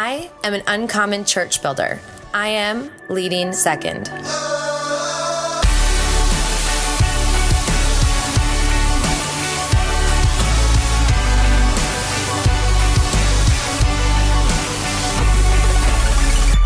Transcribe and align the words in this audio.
I 0.00 0.30
am 0.44 0.54
an 0.54 0.62
uncommon 0.68 1.24
church 1.24 1.60
builder. 1.60 1.98
I 2.32 2.46
am 2.46 2.88
leading 3.08 3.52
second. 3.52 4.06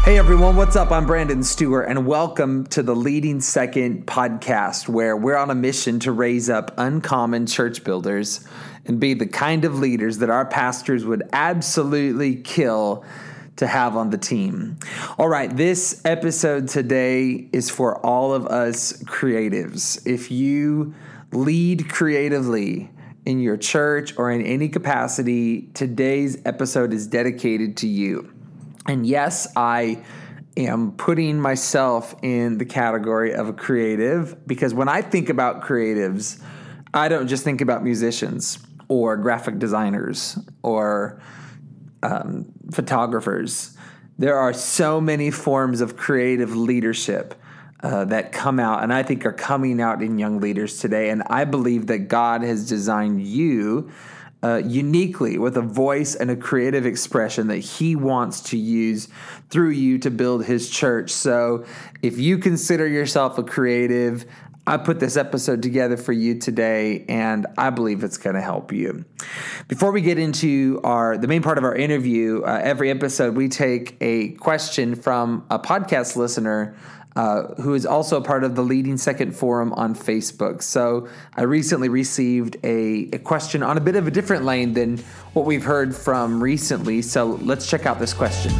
Hey 0.05 0.19
everyone, 0.19 0.57
what's 0.57 0.77
up? 0.77 0.91
I'm 0.91 1.07
Brandon 1.07 1.43
Stewart, 1.43 1.89
and 1.89 2.07
welcome 2.07 2.67
to 2.67 2.83
the 2.83 2.95
Leading 2.95 3.41
Second 3.41 4.07
podcast, 4.07 4.89
where 4.89 5.17
we're 5.17 5.39
on 5.39 5.49
a 5.49 5.55
mission 5.55 6.01
to 6.01 6.12
raise 6.12 6.51
up 6.51 6.75
uncommon 6.77 7.46
church 7.46 7.83
builders 7.83 8.46
and 8.85 8.99
be 8.99 9.14
the 9.14 9.27
kind 9.27 9.64
of 9.64 9.79
leaders 9.79 10.19
that 10.19 10.29
our 10.29 10.45
pastors 10.45 11.05
would 11.05 11.23
absolutely 11.33 12.37
kill 12.37 13.05
to 13.56 13.66
have 13.66 13.97
on 13.97 14.11
the 14.11 14.19
team. 14.19 14.79
All 15.19 15.29
right, 15.29 15.55
this 15.55 16.01
episode 16.05 16.69
today 16.69 17.48
is 17.52 17.70
for 17.70 18.05
all 18.05 18.33
of 18.33 18.47
us 18.47 19.02
creatives. 19.05 20.05
If 20.06 20.30
you 20.30 20.95
lead 21.33 21.91
creatively, 21.91 22.91
in 23.25 23.41
your 23.41 23.56
church 23.56 24.16
or 24.19 24.30
in 24.30 24.42
any 24.42 24.69
capacity, 24.69 25.69
today's 25.75 26.38
episode 26.45 26.92
is 26.92 27.06
dedicated 27.06 27.77
to 27.78 27.87
you. 27.87 28.33
And 28.87 29.06
yes, 29.06 29.47
I 29.56 30.03
am 30.56 30.92
putting 30.92 31.41
myself 31.41 32.14
in 32.23 32.59
the 32.59 32.64
category 32.64 33.33
of 33.33 33.48
a 33.48 33.53
creative 33.53 34.47
because 34.47 34.75
when 34.75 34.89
I 34.89 35.03
think 35.03 35.28
about 35.28 35.62
creatives, 35.62 36.42
I 36.92 37.09
don't 37.09 37.28
just 37.28 37.45
think 37.45 37.61
about 37.61 37.84
musicians 37.84 38.59
or 38.89 39.16
graphic 39.16 39.59
designers 39.59 40.39
or 40.62 41.23
um, 42.03 42.52
photographers. 42.71 43.77
There 44.19 44.37
are 44.37 44.53
so 44.53 45.00
many 45.00 45.31
forms 45.31 45.81
of 45.81 45.97
creative 45.97 46.55
leadership 46.55 47.34
uh, 47.83 48.05
that 48.05 48.31
come 48.31 48.61
out 48.61 48.83
and 48.83 48.92
I 48.92 49.03
think 49.03 49.27
are 49.27 49.33
coming 49.33 49.81
out 49.81 50.03
in 50.03 50.19
young 50.19 50.41
leaders 50.41 50.78
today. 50.78 51.11
And 51.11 51.23
I 51.28 51.45
believe 51.45 51.89
that 51.89 52.09
God 52.09 52.42
has 52.42 52.69
designed 52.69 53.23
you 53.23 53.91
uh, 54.45 54.61
uniquely 54.64 55.39
with 55.39 55.56
a 55.56 55.62
voice 55.62 56.14
and 56.14 56.31
a 56.31 56.36
creative 56.36 56.84
expression 56.84 57.47
that 57.48 57.59
he 57.59 57.95
wants 57.95 58.41
to 58.41 58.56
use 58.56 59.08
through 59.51 59.70
you 59.70 59.98
to 59.98 60.11
build 60.11 60.45
his 60.45 60.69
church. 60.69 61.11
So 61.11 61.64
if 62.03 62.19
you 62.19 62.39
consider 62.39 62.86
yourself 62.86 63.39
a 63.39 63.42
creative, 63.45 64.25
I 64.66 64.77
put 64.77 65.00
this 65.00 65.16
episode 65.16 65.62
together 65.62 65.96
for 65.96 66.12
you 66.12 66.38
today, 66.38 67.05
and 67.08 67.46
I 67.58 67.70
believe 67.70 68.05
it's 68.05 68.16
going 68.16 68.36
to 68.36 68.42
help 68.42 68.72
you. 68.72 69.05
Before 69.66 69.91
we 69.91 70.00
get 70.00 70.18
into 70.18 70.80
our 70.84 71.18
the 71.18 71.27
main 71.27 71.42
part 71.42 71.58
of 71.58 71.64
our 71.64 71.74
interview, 71.74 72.42
uh, 72.42 72.60
every 72.62 72.90
episode 72.90 73.34
we 73.34 73.48
take 73.48 73.96
a 74.00 74.30
question 74.33 74.94
from 74.94 75.44
a 75.50 75.58
podcast 75.58 76.14
listener 76.14 76.77
uh, 77.16 77.55
who 77.60 77.74
is 77.74 77.84
also 77.84 78.20
part 78.20 78.44
of 78.44 78.55
the 78.55 78.62
Leading 78.62 78.96
Second 78.96 79.36
Forum 79.36 79.72
on 79.74 79.94
Facebook. 79.94 80.62
So 80.62 81.08
I 81.36 81.42
recently 81.42 81.88
received 81.88 82.56
a, 82.64 83.10
a, 83.12 83.18
question 83.18 83.62
on 83.62 83.77
a 83.77 83.80
bit 83.80 83.96
of 83.96 84.06
a 84.06 84.10
different 84.10 84.44
lane 84.44 84.72
than 84.72 84.98
what 85.34 85.44
we've 85.44 85.64
heard 85.64 85.94
from 85.94 86.42
recently. 86.42 87.02
So 87.02 87.38
let's 87.42 87.68
check 87.68 87.84
out 87.84 87.98
this 87.98 88.14
question. 88.14 88.52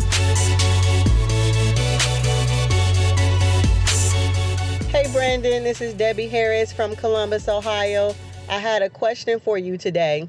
Brandon, 5.33 5.65
this 5.65 5.81
is 5.81 5.95
Debbie 5.95 6.29
Harris 6.29 6.75
from 6.75 6.95
Columbus, 6.95 7.49
Ohio. 7.49 8.15
I 8.51 8.59
had 8.59 8.83
a 8.83 8.91
question 8.91 9.41
for 9.41 9.57
you 9.57 9.79
today. 9.79 10.29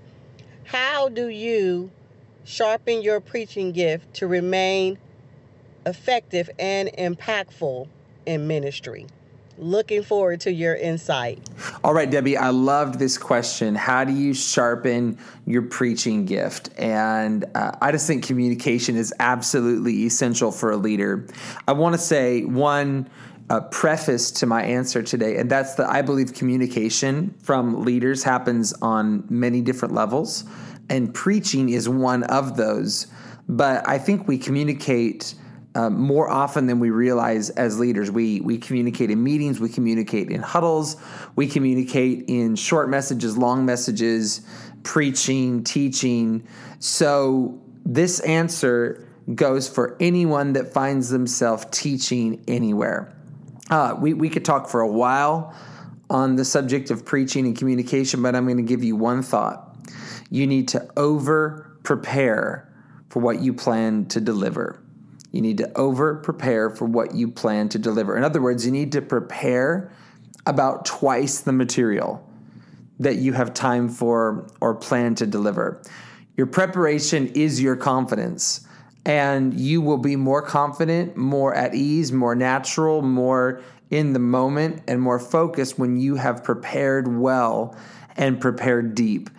How 0.64 1.10
do 1.10 1.28
you 1.28 1.92
sharpen 2.46 3.02
your 3.02 3.20
preaching 3.20 3.74
gift 3.74 4.14
to 4.14 4.28
remain 4.28 4.98
effective 5.86 6.50
and 6.58 6.90
impactful 6.98 7.90
in 8.26 8.48
ministry. 8.48 9.08
Looking 9.58 10.04
forward 10.04 10.40
to 10.42 10.52
your 10.52 10.76
insight. 10.76 11.48
All 11.84 11.94
right, 11.94 12.10
Debbie, 12.10 12.38
I 12.38 12.50
loved 12.50 12.98
this 12.98 13.18
question. 13.18 13.76
How 13.76 14.04
do 14.04 14.12
you 14.12 14.34
sharpen 14.34 15.20
your 15.46 15.64
preaching 15.64 16.26
gift? 16.26 16.70
And 16.78 17.46
uh, 17.54 17.74
I 17.82 17.92
just 17.92 18.08
think 18.08 18.26
communication 18.26 18.96
is 18.96 19.14
absolutely 19.20 20.06
essential 20.06 20.52
for 20.52 20.72
a 20.72 20.78
leader. 20.78 21.28
I 21.68 21.74
want 21.74 21.94
to 21.94 22.00
say 22.00 22.46
one 22.46 23.10
uh, 23.54 23.60
preface 23.62 24.32
to 24.32 24.48
my 24.48 24.64
answer 24.64 25.04
today, 25.04 25.38
and 25.38 25.48
that's 25.48 25.76
that 25.76 25.88
I 25.88 26.02
believe 26.02 26.34
communication 26.34 27.36
from 27.44 27.86
leaders 27.86 28.24
happens 28.24 28.74
on 28.82 29.26
many 29.30 29.62
different 29.62 29.94
levels, 29.94 30.44
and 30.90 31.14
preaching 31.14 31.70
is 31.70 31.88
one 31.88 32.24
of 32.24 32.58
those. 32.58 33.06
But 33.48 33.88
I 33.88 34.00
think 34.00 34.28
we 34.28 34.40
communicate 34.40 35.36
uh, 35.76 35.92
more 35.92 36.32
often 36.32 36.66
than 36.66 36.80
we 36.80 36.90
realize 36.90 37.52
as 37.52 37.80
leaders. 37.80 38.10
We 38.10 38.42
we 38.42 38.58
communicate 38.58 39.12
in 39.12 39.24
meetings, 39.24 39.60
we 39.60 39.70
communicate 39.70 40.32
in 40.32 40.42
huddles, 40.42 40.98
we 41.36 41.48
communicate 41.48 42.26
in 42.28 42.56
short 42.56 42.90
messages, 42.90 43.38
long 43.38 43.66
messages, 43.66 44.42
preaching, 44.82 45.64
teaching. 45.64 46.48
So 46.80 47.62
this 47.86 48.20
answer 48.22 49.08
goes 49.36 49.70
for 49.70 49.96
anyone 50.00 50.54
that 50.54 50.74
finds 50.74 51.10
themselves 51.10 51.68
teaching 51.70 52.44
anywhere. 52.48 53.14
Uh, 53.70 53.96
we 54.00 54.14
we 54.14 54.30
could 54.30 54.46
talk 54.46 54.70
for 54.70 54.82
a 54.82 54.88
while 54.88 55.54
on 56.10 56.36
the 56.36 56.46
subject 56.46 56.92
of 56.92 57.06
preaching 57.06 57.46
and 57.46 57.58
communication, 57.58 58.22
but 58.22 58.36
I'm 58.36 58.46
going 58.46 58.58
to 58.58 58.64
give 58.64 58.84
you 58.84 58.96
one 58.96 59.24
thought. 59.24 59.78
You 60.30 60.48
need 60.48 60.68
to 60.70 60.88
over 60.98 61.78
prepare 61.84 62.72
for 63.10 63.20
what 63.20 63.42
you 63.42 63.54
plan 63.54 64.06
to 64.08 64.20
deliver. 64.20 64.82
You 65.32 65.42
need 65.42 65.58
to 65.58 65.76
over 65.78 66.16
prepare 66.16 66.70
for 66.70 66.86
what 66.86 67.16
you 67.16 67.32
plan 67.32 67.70
to 67.70 67.80
deliver. 67.80 68.16
In 68.16 68.24
other 68.24 68.42
words, 68.42 68.66
you 68.66 68.72
need 68.72 68.92
to 68.92 69.02
prepare 69.02 69.92
about 70.46 70.86
twice 70.86 71.40
the 71.40 71.54
material 71.54 72.28
that 73.00 73.16
you 73.16 73.34
have 73.34 73.54
time 73.54 73.90
for 73.90 74.48
or 74.62 74.76
plan 74.76 75.16
to 75.16 75.26
deliver. 75.26 75.82
Your 76.38 76.48
preparation 76.48 77.28
is 77.30 77.62
your 77.62 77.76
confidence, 77.76 78.68
and 79.06 79.54
you 79.54 79.82
will 79.82 79.98
be 79.98 80.16
more 80.16 80.42
confident, 80.42 81.18
more 81.18 81.54
at 81.54 81.76
ease, 81.76 82.12
more 82.12 82.36
natural, 82.36 83.02
more 83.02 83.62
in 83.90 84.14
the 84.14 84.20
moment, 84.20 84.82
and 84.88 85.02
more 85.02 85.20
focused 85.20 85.78
when 85.78 85.98
you 85.98 86.16
have 86.16 86.44
prepared 86.44 87.08
well 87.20 87.76
and 88.16 88.40
prepared 88.40 88.96
deep. 88.96 89.30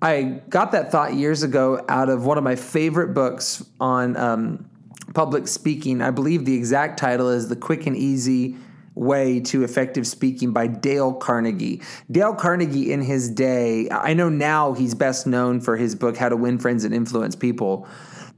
I 0.00 0.40
got 0.48 0.72
that 0.72 0.90
thought 0.90 1.14
years 1.14 1.42
ago 1.42 1.84
out 1.88 2.08
of 2.08 2.26
one 2.26 2.38
of 2.38 2.44
my 2.44 2.56
favorite 2.56 3.14
books 3.14 3.64
on 3.80 4.16
um, 4.16 4.68
public 5.14 5.48
speaking. 5.48 6.02
I 6.02 6.10
believe 6.10 6.44
the 6.44 6.54
exact 6.54 6.98
title 6.98 7.28
is 7.28 7.48
The 7.48 7.56
Quick 7.56 7.86
and 7.86 7.96
Easy 7.96 8.56
Way 8.94 9.40
to 9.40 9.64
Effective 9.64 10.06
Speaking 10.06 10.52
by 10.52 10.66
Dale 10.66 11.14
Carnegie. 11.14 11.82
Dale 12.10 12.34
Carnegie, 12.34 12.92
in 12.92 13.00
his 13.00 13.30
day, 13.30 13.88
I 13.90 14.14
know 14.14 14.28
now 14.28 14.72
he's 14.72 14.94
best 14.94 15.26
known 15.26 15.60
for 15.60 15.76
his 15.76 15.94
book, 15.94 16.16
How 16.16 16.28
to 16.28 16.36
Win 16.36 16.58
Friends 16.58 16.84
and 16.84 16.94
Influence 16.94 17.34
People. 17.34 17.88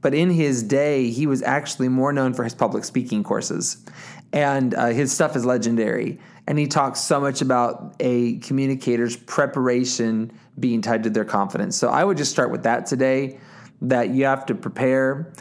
But 0.07 0.13
in 0.13 0.29
his 0.29 0.63
day, 0.63 1.09
he 1.09 1.27
was 1.27 1.43
actually 1.43 1.89
more 1.89 2.13
known 2.13 2.33
for 2.33 2.45
his 2.45 2.55
public 2.55 2.85
speaking 2.85 3.25
courses. 3.25 3.83
And 4.31 4.73
uh, 4.73 4.85
his 4.85 5.11
stuff 5.11 5.35
is 5.35 5.43
legendary. 5.43 6.17
And 6.47 6.57
he 6.57 6.65
talks 6.65 7.01
so 7.01 7.19
much 7.19 7.41
about 7.41 7.93
a 7.99 8.37
communicator's 8.37 9.17
preparation 9.17 10.31
being 10.57 10.81
tied 10.81 11.03
to 11.03 11.09
their 11.09 11.25
confidence. 11.25 11.75
So 11.75 11.89
I 11.89 12.05
would 12.05 12.15
just 12.15 12.31
start 12.31 12.51
with 12.51 12.63
that 12.63 12.85
today 12.85 13.37
that 13.81 14.11
you 14.11 14.23
have 14.23 14.45
to 14.45 14.55
prepare 14.55 15.33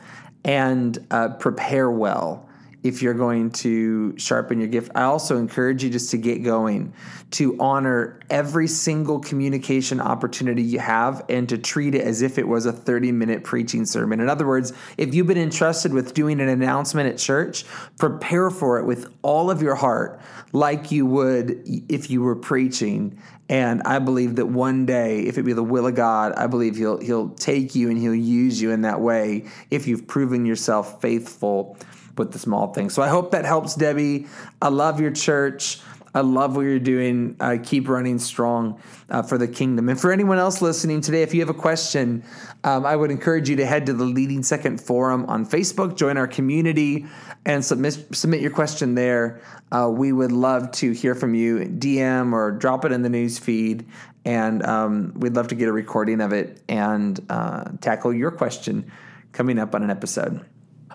and 0.45 0.99
uh, 1.13 1.29
prepare 1.35 1.89
well 1.89 2.46
if 2.87 3.03
you're 3.03 3.15
going 3.15 3.51
to 3.51 4.17
sharpen 4.19 4.59
your 4.59 4.69
gift. 4.69 4.91
I 4.95 5.03
also 5.03 5.37
encourage 5.37 5.83
you 5.83 5.91
just 5.91 6.11
to 6.11 6.17
get 6.17 6.43
going, 6.43 6.93
to 7.33 7.57
honor 7.59 8.21
every 8.31 8.69
single 8.69 9.19
communication 9.19 10.01
opportunity 10.01 10.63
you 10.63 10.79
have 10.79 11.25
and 11.29 11.49
to 11.49 11.59
treat 11.59 11.95
it 11.95 12.03
as 12.03 12.23
if 12.23 12.39
it 12.39 12.47
was 12.47 12.67
a 12.67 12.73
30 12.73 13.13
minute 13.13 13.45
preaching 13.45 13.85
sermon. 13.85 14.21
In 14.21 14.29
other 14.29 14.47
words, 14.47 14.73
if 14.97 15.15
you've 15.15 15.27
been 15.27 15.39
entrusted 15.39 15.93
with 15.93 16.15
doing 16.15 16.41
an 16.41 16.49
announcement 16.49 17.09
at 17.09 17.19
church, 17.19 17.65
prepare 17.99 18.51
for 18.51 18.79
it 18.79 18.85
with 18.85 19.13
all 19.23 19.51
of 19.51 19.63
your 19.63 19.75
heart, 19.75 20.21
like 20.53 20.91
you 20.91 21.07
would 21.07 21.63
if 21.89 22.11
you 22.11 22.23
were 22.23 22.37
preaching. 22.37 23.19
And 23.49 23.83
I 23.83 24.01
believe 24.01 24.37
that 24.37 24.47
one 24.47 24.87
day, 24.87 25.21
if 25.21 25.39
it 25.39 25.45
be 25.45 25.53
the 25.53 25.63
will 25.63 25.87
of 25.87 25.95
God, 25.95 26.33
I 26.33 26.47
believe 26.47 26.77
He'll 26.77 26.99
He'll 26.99 27.31
take 27.31 27.75
you 27.75 27.91
and 27.91 27.99
He'll 27.99 28.15
use 28.15 28.61
you 28.61 28.71
in 28.71 28.83
that 28.83 29.01
way 29.01 29.47
if 29.71 29.87
you've 29.87 30.07
proven 30.07 30.47
yourself 30.47 31.01
faithful 31.01 31.77
with 32.19 32.33
the 32.33 32.39
small 32.39 32.73
things. 32.73 32.95
So 32.95 33.03
I 33.03 33.09
hope 33.09 33.31
that 33.33 33.45
helps, 33.45 33.75
Debbie. 33.75 34.27
I 34.61 34.69
love 34.69 35.01
your 35.01 35.11
church. 35.11 35.81
I 36.17 36.21
love 36.21 36.57
what 36.57 36.63
you're 36.63 36.79
doing. 36.79 37.37
Uh, 37.39 37.59
keep 37.63 37.91
running 37.91 38.19
strong 38.19 38.81
uh, 39.11 39.23
for 39.23 39.37
the 39.37 39.47
kingdom. 39.47 39.91
And 39.91 40.01
for 40.01 40.11
anyone 40.11 40.39
else 40.39 40.63
listening 40.63 41.03
today, 41.03 41.21
if 41.21 41.35
you 41.35 41.41
have 41.41 41.51
a 41.51 41.55
question, 41.55 42.25
um, 42.65 42.87
I 42.87 42.97
would 42.97 43.11
encourage 43.11 43.51
you 43.51 43.57
to 43.57 43.67
head 43.67 43.85
to 43.85 43.93
the 43.93 44.05
Leading 44.05 44.43
Second 44.43 44.81
Forum 44.81 45.27
on 45.27 45.45
Facebook, 45.45 45.95
join 45.95 46.17
our 46.17 46.27
community, 46.27 47.05
and 47.45 47.63
submit, 47.63 47.99
submit 48.13 48.41
your 48.41 48.51
question 48.51 48.95
there. 48.95 49.43
Uh, 49.71 49.91
we 49.93 50.11
would 50.11 50.33
love 50.33 50.71
to 50.73 50.93
hear 50.93 51.15
from 51.15 51.35
you. 51.35 51.59
DM 51.59 52.33
or 52.33 52.51
drop 52.51 52.87
it 52.87 52.93
in 52.93 53.03
the 53.03 53.11
news 53.11 53.39
feed, 53.39 53.85
and 54.25 54.65
um, 54.65 55.13
we'd 55.17 55.35
love 55.35 55.49
to 55.49 55.55
get 55.55 55.69
a 55.69 55.73
recording 55.73 56.23
of 56.23 56.33
it 56.33 56.63
and 56.67 57.21
uh, 57.29 57.65
tackle 57.83 58.15
your 58.15 58.31
question 58.31 58.91
coming 59.33 59.59
up 59.59 59.75
on 59.75 59.83
an 59.83 59.91
episode. 59.91 60.47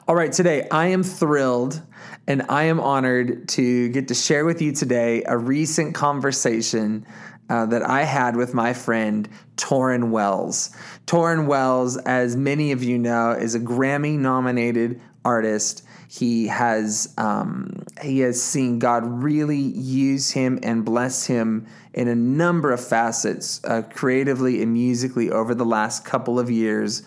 All 0.07 0.15
right, 0.15 0.31
today 0.31 0.67
I 0.71 0.87
am 0.87 1.03
thrilled 1.03 1.79
and 2.25 2.41
I 2.49 2.63
am 2.63 2.79
honored 2.79 3.47
to 3.49 3.87
get 3.89 4.07
to 4.07 4.15
share 4.15 4.45
with 4.45 4.59
you 4.59 4.71
today 4.71 5.23
a 5.27 5.37
recent 5.37 5.93
conversation 5.93 7.05
uh, 7.49 7.67
that 7.67 7.83
I 7.83 8.03
had 8.03 8.35
with 8.35 8.55
my 8.55 8.73
friend 8.73 9.29
Tauren 9.57 10.09
Wells. 10.09 10.75
Tauren 11.05 11.45
Wells, 11.45 11.97
as 11.97 12.35
many 12.35 12.71
of 12.71 12.83
you 12.83 12.97
know, 12.97 13.31
is 13.31 13.53
a 13.53 13.59
Grammy 13.59 14.17
nominated 14.17 14.99
artist. 15.23 15.85
He 16.07 16.47
has 16.47 17.13
um, 17.19 17.83
he 18.01 18.21
has 18.21 18.41
seen 18.41 18.79
God 18.79 19.05
really 19.05 19.59
use 19.59 20.31
him 20.31 20.59
and 20.63 20.83
bless 20.83 21.27
him 21.27 21.67
in 21.93 22.07
a 22.07 22.15
number 22.15 22.71
of 22.71 22.85
facets, 22.85 23.63
uh, 23.65 23.83
creatively 23.83 24.63
and 24.63 24.73
musically, 24.73 25.29
over 25.29 25.53
the 25.53 25.65
last 25.65 26.03
couple 26.05 26.39
of 26.39 26.49
years. 26.49 27.03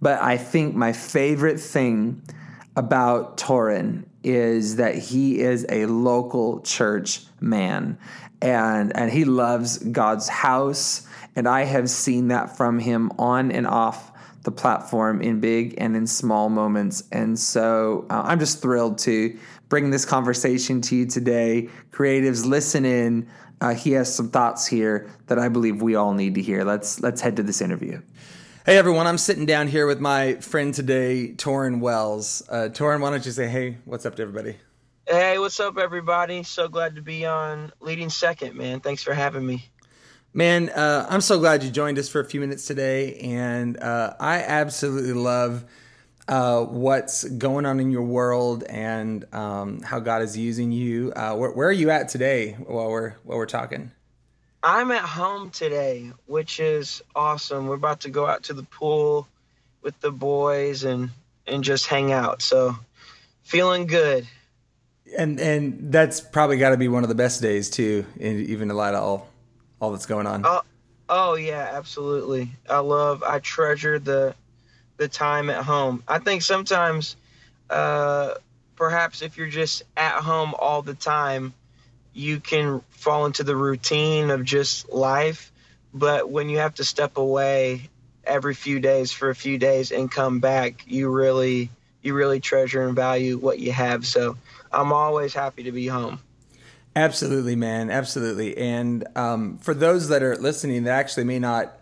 But 0.00 0.20
I 0.20 0.36
think 0.36 0.74
my 0.74 0.92
favorite 0.92 1.60
thing 1.60 2.22
about 2.76 3.38
Tauren 3.38 4.04
is 4.22 4.76
that 4.76 4.96
he 4.96 5.40
is 5.40 5.64
a 5.68 5.86
local 5.86 6.60
church 6.60 7.24
man 7.40 7.98
and 8.42 8.94
and 8.96 9.10
he 9.10 9.24
loves 9.24 9.78
God's 9.78 10.28
house 10.28 11.06
and 11.36 11.46
I 11.48 11.64
have 11.64 11.88
seen 11.88 12.28
that 12.28 12.56
from 12.56 12.78
him 12.78 13.12
on 13.18 13.50
and 13.50 13.66
off 13.66 14.10
the 14.42 14.50
platform 14.50 15.20
in 15.20 15.40
big 15.40 15.74
and 15.76 15.96
in 15.96 16.06
small 16.06 16.48
moments. 16.48 17.02
And 17.12 17.38
so 17.38 18.06
uh, 18.08 18.22
I'm 18.24 18.38
just 18.38 18.62
thrilled 18.62 18.98
to 18.98 19.36
bring 19.68 19.90
this 19.90 20.04
conversation 20.04 20.80
to 20.82 20.96
you 20.96 21.06
today. 21.06 21.68
Creatives 21.90 22.46
listen 22.46 22.84
in. 22.84 23.28
Uh, 23.60 23.74
he 23.74 23.92
has 23.92 24.14
some 24.14 24.30
thoughts 24.30 24.66
here 24.66 25.10
that 25.26 25.38
I 25.38 25.48
believe 25.48 25.82
we 25.82 25.94
all 25.94 26.14
need 26.14 26.36
to 26.36 26.42
hear. 26.42 26.64
Let's 26.64 27.00
let's 27.00 27.20
head 27.20 27.36
to 27.36 27.42
this 27.42 27.60
interview 27.60 28.00
Hey 28.66 28.78
everyone, 28.78 29.06
I'm 29.06 29.16
sitting 29.16 29.46
down 29.46 29.68
here 29.68 29.86
with 29.86 30.00
my 30.00 30.34
friend 30.40 30.74
today, 30.74 31.32
Tauren 31.36 31.78
Wells. 31.78 32.42
Uh, 32.48 32.68
Tauren, 32.68 33.00
why 33.00 33.10
don't 33.10 33.24
you 33.24 33.30
say 33.30 33.46
hey, 33.46 33.76
what's 33.84 34.04
up 34.04 34.16
to 34.16 34.22
everybody? 34.22 34.56
Hey, 35.06 35.38
what's 35.38 35.60
up, 35.60 35.78
everybody? 35.78 36.42
So 36.42 36.66
glad 36.66 36.96
to 36.96 37.00
be 37.00 37.24
on 37.26 37.72
Leading 37.78 38.10
Second, 38.10 38.56
man. 38.56 38.80
Thanks 38.80 39.04
for 39.04 39.14
having 39.14 39.46
me. 39.46 39.70
Man, 40.34 40.70
uh, 40.70 41.06
I'm 41.08 41.20
so 41.20 41.38
glad 41.38 41.62
you 41.62 41.70
joined 41.70 41.96
us 41.96 42.08
for 42.08 42.18
a 42.18 42.24
few 42.24 42.40
minutes 42.40 42.66
today, 42.66 43.14
and 43.18 43.80
uh, 43.80 44.14
I 44.18 44.38
absolutely 44.38 45.12
love 45.12 45.64
uh, 46.26 46.62
what's 46.64 47.22
going 47.22 47.66
on 47.66 47.78
in 47.78 47.92
your 47.92 48.02
world 48.02 48.64
and 48.64 49.32
um, 49.32 49.80
how 49.82 50.00
God 50.00 50.22
is 50.22 50.36
using 50.36 50.72
you. 50.72 51.12
Uh, 51.14 51.36
where, 51.36 51.52
where, 51.52 51.68
are 51.68 51.72
you 51.72 51.90
at 51.90 52.08
today 52.08 52.54
while 52.54 52.90
we're 52.90 53.10
while 53.22 53.38
we're 53.38 53.46
talking? 53.46 53.92
I'm 54.62 54.90
at 54.90 55.02
home 55.02 55.50
today, 55.50 56.10
which 56.26 56.60
is 56.60 57.02
awesome. 57.14 57.66
We're 57.66 57.74
about 57.74 58.00
to 58.00 58.10
go 58.10 58.26
out 58.26 58.44
to 58.44 58.54
the 58.54 58.64
pool 58.64 59.28
with 59.82 59.98
the 60.00 60.10
boys 60.10 60.84
and 60.84 61.10
and 61.46 61.62
just 61.62 61.86
hang 61.86 62.12
out. 62.12 62.42
So 62.42 62.76
feeling 63.42 63.86
good. 63.86 64.26
And 65.16 65.38
and 65.38 65.92
that's 65.92 66.20
probably 66.20 66.58
got 66.58 66.70
to 66.70 66.76
be 66.76 66.88
one 66.88 67.04
of 67.04 67.08
the 67.08 67.14
best 67.14 67.40
days 67.40 67.70
too, 67.70 68.04
in 68.18 68.40
even 68.46 68.70
in 68.70 68.76
light 68.76 68.94
of 68.94 69.02
all 69.02 69.28
all 69.80 69.92
that's 69.92 70.06
going 70.06 70.26
on. 70.26 70.42
Oh, 70.44 70.62
oh 71.08 71.34
yeah, 71.34 71.70
absolutely. 71.72 72.50
I 72.68 72.80
love. 72.80 73.22
I 73.22 73.38
treasure 73.38 73.98
the 73.98 74.34
the 74.96 75.08
time 75.08 75.50
at 75.50 75.62
home. 75.64 76.02
I 76.08 76.18
think 76.18 76.42
sometimes, 76.42 77.16
uh, 77.70 78.34
perhaps 78.74 79.22
if 79.22 79.36
you're 79.36 79.46
just 79.46 79.84
at 79.96 80.14
home 80.22 80.54
all 80.58 80.82
the 80.82 80.94
time 80.94 81.52
you 82.16 82.40
can 82.40 82.80
fall 82.88 83.26
into 83.26 83.44
the 83.44 83.54
routine 83.54 84.30
of 84.30 84.42
just 84.42 84.90
life. 84.90 85.52
But 85.92 86.30
when 86.30 86.48
you 86.48 86.58
have 86.58 86.74
to 86.76 86.84
step 86.84 87.18
away 87.18 87.90
every 88.24 88.54
few 88.54 88.80
days 88.80 89.12
for 89.12 89.28
a 89.28 89.34
few 89.34 89.58
days 89.58 89.92
and 89.92 90.10
come 90.10 90.40
back, 90.40 90.84
you 90.86 91.10
really 91.10 91.70
you 92.02 92.14
really 92.14 92.40
treasure 92.40 92.86
and 92.86 92.96
value 92.96 93.36
what 93.36 93.58
you 93.58 93.72
have. 93.72 94.06
So 94.06 94.36
I'm 94.72 94.92
always 94.92 95.34
happy 95.34 95.64
to 95.64 95.72
be 95.72 95.88
home. 95.88 96.20
Absolutely, 96.94 97.56
man. 97.56 97.90
Absolutely. 97.90 98.56
And 98.56 99.06
um, 99.16 99.58
for 99.58 99.74
those 99.74 100.08
that 100.08 100.22
are 100.22 100.36
listening 100.36 100.84
that 100.84 100.92
actually 100.92 101.24
may 101.24 101.38
not 101.38 101.78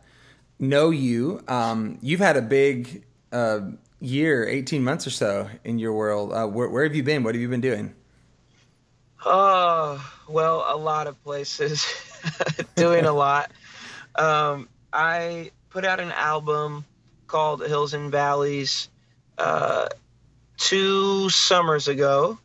know 0.58 0.90
you, 0.90 1.42
um, 1.46 1.98
you've 2.02 2.20
had 2.20 2.36
a 2.36 2.42
big 2.42 3.04
uh, 3.30 3.60
year, 4.00 4.48
18 4.48 4.82
months 4.82 5.06
or 5.06 5.10
so 5.10 5.48
in 5.62 5.78
your 5.78 5.92
world. 5.92 6.32
Uh, 6.32 6.46
where, 6.46 6.68
where 6.68 6.84
have 6.84 6.96
you 6.96 7.02
been? 7.04 7.22
What 7.22 7.34
have 7.34 7.42
you 7.42 7.48
been 7.48 7.60
doing? 7.60 7.94
Oh, 9.24 10.12
well, 10.28 10.64
a 10.68 10.76
lot 10.76 11.06
of 11.06 11.22
places, 11.24 11.86
doing 12.76 13.04
a 13.06 13.12
lot. 13.24 13.50
Um, 14.14 14.68
I 14.92 15.50
put 15.70 15.84
out 15.84 16.00
an 16.00 16.12
album 16.12 16.84
called 17.26 17.66
Hills 17.66 17.94
and 17.94 18.12
Valleys 18.12 18.88
uh, 19.38 19.88
two 20.56 21.30
summers 21.30 21.88
ago. 21.88 22.38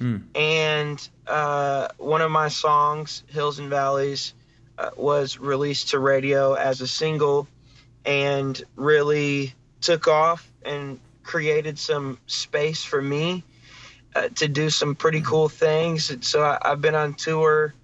Mm. 0.00 0.22
And 0.34 1.08
uh, 1.26 1.88
one 1.98 2.22
of 2.22 2.30
my 2.30 2.48
songs, 2.48 3.22
Hills 3.28 3.58
and 3.58 3.70
Valleys, 3.70 4.34
uh, 4.78 4.90
was 4.96 5.38
released 5.38 5.90
to 5.90 5.98
radio 5.98 6.54
as 6.54 6.80
a 6.80 6.88
single 6.88 7.46
and 8.04 8.60
really 8.74 9.54
took 9.80 10.08
off 10.08 10.50
and 10.64 10.98
created 11.22 11.78
some 11.78 12.18
space 12.26 12.82
for 12.82 13.00
me 13.00 13.44
uh, 14.14 14.28
to 14.36 14.48
do 14.48 14.70
some 14.70 14.94
pretty 14.94 15.20
cool 15.20 15.48
things. 15.48 16.12
So 16.26 16.42
I, 16.42 16.58
have 16.64 16.80
been 16.80 16.94
on 16.94 17.14
tour 17.14 17.74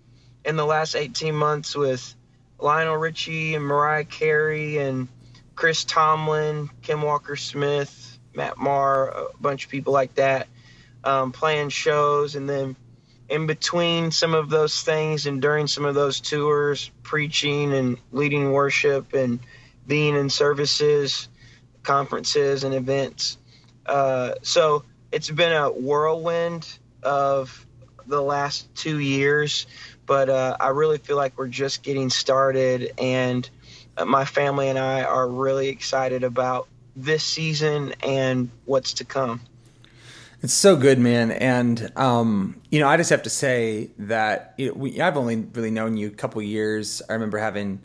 in 0.45 0.57
the 0.57 0.67
last 0.67 0.95
18 0.95 1.35
months 1.35 1.75
with 1.75 2.15
Lionel 2.59 2.97
Richie 2.97 3.55
and 3.55 3.65
Mariah 3.65 4.05
Carey 4.05 4.79
and 4.79 5.09
Chris 5.55 5.85
Tomlin, 5.85 6.71
Kim 6.83 7.03
Walker 7.03 7.37
Smith, 7.37 8.19
Matt 8.35 8.59
Maher, 8.59 9.09
a 9.09 9.27
bunch 9.41 9.65
of 9.65 9.71
people 9.71 9.93
like 9.93 10.15
that, 10.15 10.49
um, 11.05 11.33
playing 11.33 11.71
shows. 11.71 12.37
And 12.37 12.49
then 12.49 12.77
in 13.29 13.47
between 13.47 14.11
some 14.11 14.35
of 14.35 14.49
those 14.51 14.83
things 14.83 15.27
and 15.27 15.43
during 15.43 15.67
some 15.67 15.85
of 15.85 15.95
those 15.95 16.21
tours, 16.21 16.91
preaching 17.03 17.75
and 17.75 17.99
leading 18.13 18.53
worship 18.53 19.13
and 19.13 19.41
being 19.87 20.17
in 20.17 20.31
services, 20.31 21.29
conferences, 21.83 22.65
and 22.65 22.75
events. 22.75 23.39
Uh, 23.87 24.35
so 24.43 24.85
it's 25.13 25.31
been 25.31 25.53
a 25.53 25.71
whirlwind 25.71 26.79
of 27.03 27.67
the 28.07 28.21
last 28.21 28.75
two 28.75 28.99
years, 28.99 29.67
but 30.07 30.29
uh, 30.29 30.57
I 30.59 30.69
really 30.69 30.99
feel 30.99 31.17
like 31.17 31.37
we're 31.37 31.49
just 31.49 31.83
getting 31.83 32.11
started, 32.11 32.93
and 32.99 33.49
uh, 33.97 34.05
my 34.05 34.25
family 34.25 34.69
and 34.69 34.79
I 34.79 35.03
are 35.03 35.29
really 35.29 35.69
excited 35.69 36.25
about 36.25 36.69
this 36.97 37.23
season 37.23 37.95
and 38.03 38.51
what's 38.65 38.95
to 38.95 39.05
come. 39.05 39.41
It's 40.41 40.55
so 40.55 40.77
good, 40.77 40.99
man. 40.99 41.33
And 41.33 41.93
um, 41.97 42.61
you 42.71 42.81
know, 42.81 42.89
I 42.89 42.97
just 42.97 43.11
have 43.11 43.25
to 43.25 43.31
say 43.31 43.91
that 43.99 44.55
you 44.57 44.69
know, 44.69 44.75
we, 44.75 45.01
I've 45.01 45.17
only 45.17 45.37
really 45.37 45.71
known 45.71 45.97
you 45.97 46.09
a 46.09 46.13
couple 46.13 46.41
years. 46.43 47.03
I 47.09 47.15
remember 47.15 47.39
having 47.39 47.81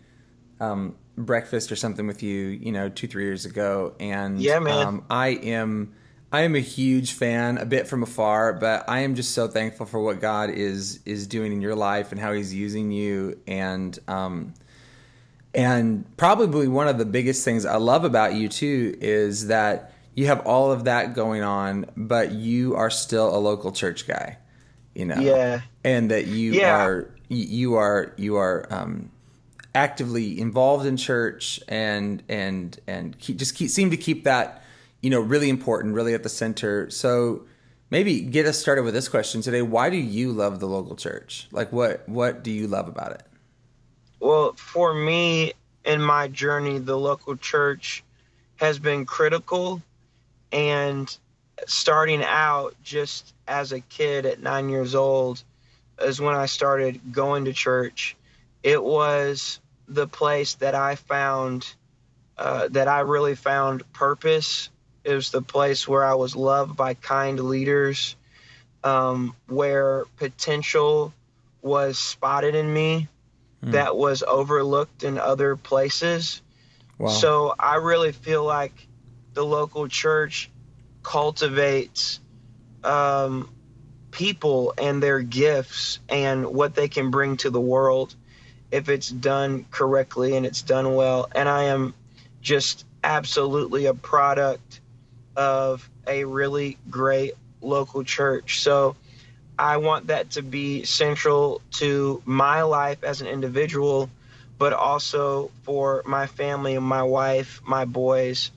um, 0.60 0.96
breakfast 1.18 1.72
or 1.72 1.75
something 1.75 2.06
with 2.06 2.22
you, 2.22 2.48
you 2.48 2.72
know, 2.72 2.89
two 2.89 3.08
three 3.08 3.24
years 3.24 3.46
ago, 3.46 3.96
and 4.00 4.39
yeah, 4.39 4.60
man. 4.60 4.88
Um, 4.88 5.06
I 5.10 5.30
am 5.30 5.96
I 6.34 6.42
am 6.42 6.56
a 6.56 6.60
huge 6.60 7.13
fan, 7.13 7.60
a 7.60 7.66
bit 7.66 7.88
from 7.88 8.02
afar, 8.02 8.54
but 8.54 8.90
I 8.90 9.02
am 9.02 9.13
just 9.13 9.34
so 9.34 9.48
thankful 9.48 9.86
for 9.86 10.00
what 10.02 10.20
God 10.20 10.50
is 10.50 11.00
is 11.06 11.28
doing 11.28 11.54
in 11.54 11.62
your 11.62 11.75
life 11.75 12.12
and 12.12 12.20
how 12.20 12.34
He's 12.34 12.52
using 12.52 12.92
you, 12.92 13.40
and 13.46 13.98
um, 14.08 14.56
and 15.54 16.06
probably 16.18 16.68
one 16.68 16.88
of 16.88 16.98
the 16.98 17.06
biggest 17.06 17.46
things 17.46 17.68
I 17.68 17.78
love 17.78 18.04
about 18.04 18.34
you 18.34 18.50
too 18.50 18.98
is 19.00 19.46
that 19.48 19.94
you 20.16 20.25
have 20.25 20.40
all 20.48 20.72
of 20.72 20.86
that 20.86 21.13
going 21.13 21.44
on, 21.44 21.86
but 21.96 22.32
you 22.32 22.75
are 22.75 22.90
still 22.90 23.36
a 23.36 23.38
local 23.38 23.72
church 23.72 24.08
guy, 24.08 24.40
you 24.96 25.06
know, 25.06 25.20
yeah, 25.20 25.62
and 25.84 26.10
that 26.10 26.25
you 26.25 26.54
yeah. 26.54 26.84
are 26.84 27.12
you 27.30 27.75
are 27.75 28.12
you 28.18 28.38
are 28.38 28.66
um, 28.72 29.12
actively 29.75 30.40
involved 30.40 30.88
in 30.88 30.98
church 30.98 31.60
and 31.68 32.24
and 32.28 32.80
and 32.88 33.20
keep, 33.20 33.38
just 33.38 33.54
keep 33.54 33.70
seem 33.70 33.92
to 33.92 33.98
keep 33.98 34.24
that 34.24 34.62
you 35.04 35.10
know, 35.10 35.20
really 35.20 35.50
important, 35.50 35.94
really 35.94 36.14
at 36.14 36.24
the 36.24 36.30
center. 36.30 36.90
So 36.90 37.44
maybe 37.92 38.22
get 38.22 38.48
us 38.48 38.58
started 38.58 38.84
with 38.84 38.94
this 38.94 39.10
question 39.10 39.42
today. 39.42 39.62
Why 39.62 39.90
do 39.90 39.98
you 39.98 40.32
love 40.32 40.62
the 40.62 40.66
local 40.66 40.96
church? 40.96 41.48
Like 41.52 41.72
what 41.72 42.08
what 42.10 42.42
do 42.42 42.50
you 42.50 42.68
love 42.68 42.88
about 42.88 43.12
it? 43.12 43.24
Well, 44.20 44.54
for 44.54 44.94
me 44.94 45.54
in 45.84 46.02
my 46.02 46.30
journey, 46.30 46.80
the 46.80 46.98
local 46.98 47.36
church 47.36 48.04
has 48.56 48.80
been 48.80 49.06
critical 49.06 49.82
and 50.54 51.16
starting 51.68 52.24
out 52.24 52.76
just 52.82 53.34
as 53.48 53.74
a 53.74 53.82
kid 53.82 54.26
at 54.26 54.42
9 54.42 54.70
years 54.70 54.96
old 54.96 55.44
is 56.02 56.22
when 56.22 56.34
I 56.34 56.46
started 56.46 57.12
going 57.12 57.46
to 57.46 57.54
church. 57.54 58.16
It 58.64 58.82
was 58.82 59.60
the 59.90 60.08
place 60.08 60.56
that 60.56 60.76
I 60.76 60.96
found 60.96 61.74
uh, 62.38 62.70
that 62.70 62.88
I 62.88 63.02
really 63.02 63.36
found 63.36 63.92
purpose 63.92 64.70
it 65.04 65.14
was 65.14 65.32
the 65.32 65.42
place 65.42 65.88
where 65.88 66.04
I 66.04 66.14
was 66.16 66.36
loved 66.36 66.76
by 66.76 66.94
kind 66.94 67.40
leaders, 67.40 68.16
um, 68.84 69.36
where 69.48 70.06
potential 70.18 71.14
was 71.62 71.98
spotted 71.98 72.56
in 72.56 72.72
me 72.74 73.08
mm. 73.64 73.72
that 73.72 73.96
was 73.96 74.24
overlooked 74.24 75.04
in 75.04 75.18
other 75.18 75.56
places. 75.56 76.42
Wow. 76.98 77.10
So 77.10 77.56
I 77.58 77.76
really 77.76 78.12
feel 78.12 78.44
like 78.44 78.88
the 79.34 79.44
local 79.44 79.88
church 79.88 80.50
cultivates 81.02 82.20
um, 82.84 83.50
people 84.12 84.74
and 84.78 85.02
their 85.02 85.22
gifts 85.22 86.00
and 86.08 86.46
what 86.48 86.76
they 86.76 86.88
can 86.88 87.12
bring 87.12 87.38
to 87.38 87.50
the 87.50 87.62
world 87.62 88.16
if 88.72 88.90
it's 88.90 89.10
done 89.10 89.66
correctly 89.72 90.36
and 90.36 90.46
it's 90.46 90.62
done 90.62 90.96
well. 90.96 91.28
And 91.34 91.50
I 91.50 91.64
am 91.66 91.94
just 92.42 92.86
absolutely 93.04 93.86
a 93.86 93.94
product 93.94 94.82
of 95.36 95.90
a 96.08 96.25
really 96.25 96.78
great 96.90 97.34
local 97.62 98.04
church. 98.04 98.62
So 98.62 98.96
I 99.58 99.78
want 99.78 100.08
that 100.08 100.32
to 100.32 100.42
be 100.42 100.84
central 100.84 101.62
to 101.74 102.22
my 102.25 102.63
life 102.63 103.04
as 103.04 103.22
an 103.22 103.28
individual, 103.28 104.10
but 104.58 104.74
also 104.74 105.52
for 105.63 106.04
my 106.06 106.28
family, 106.28 106.78
my 106.80 107.04
wife, 107.04 107.62
my 107.66 107.86
boys. 107.86 108.52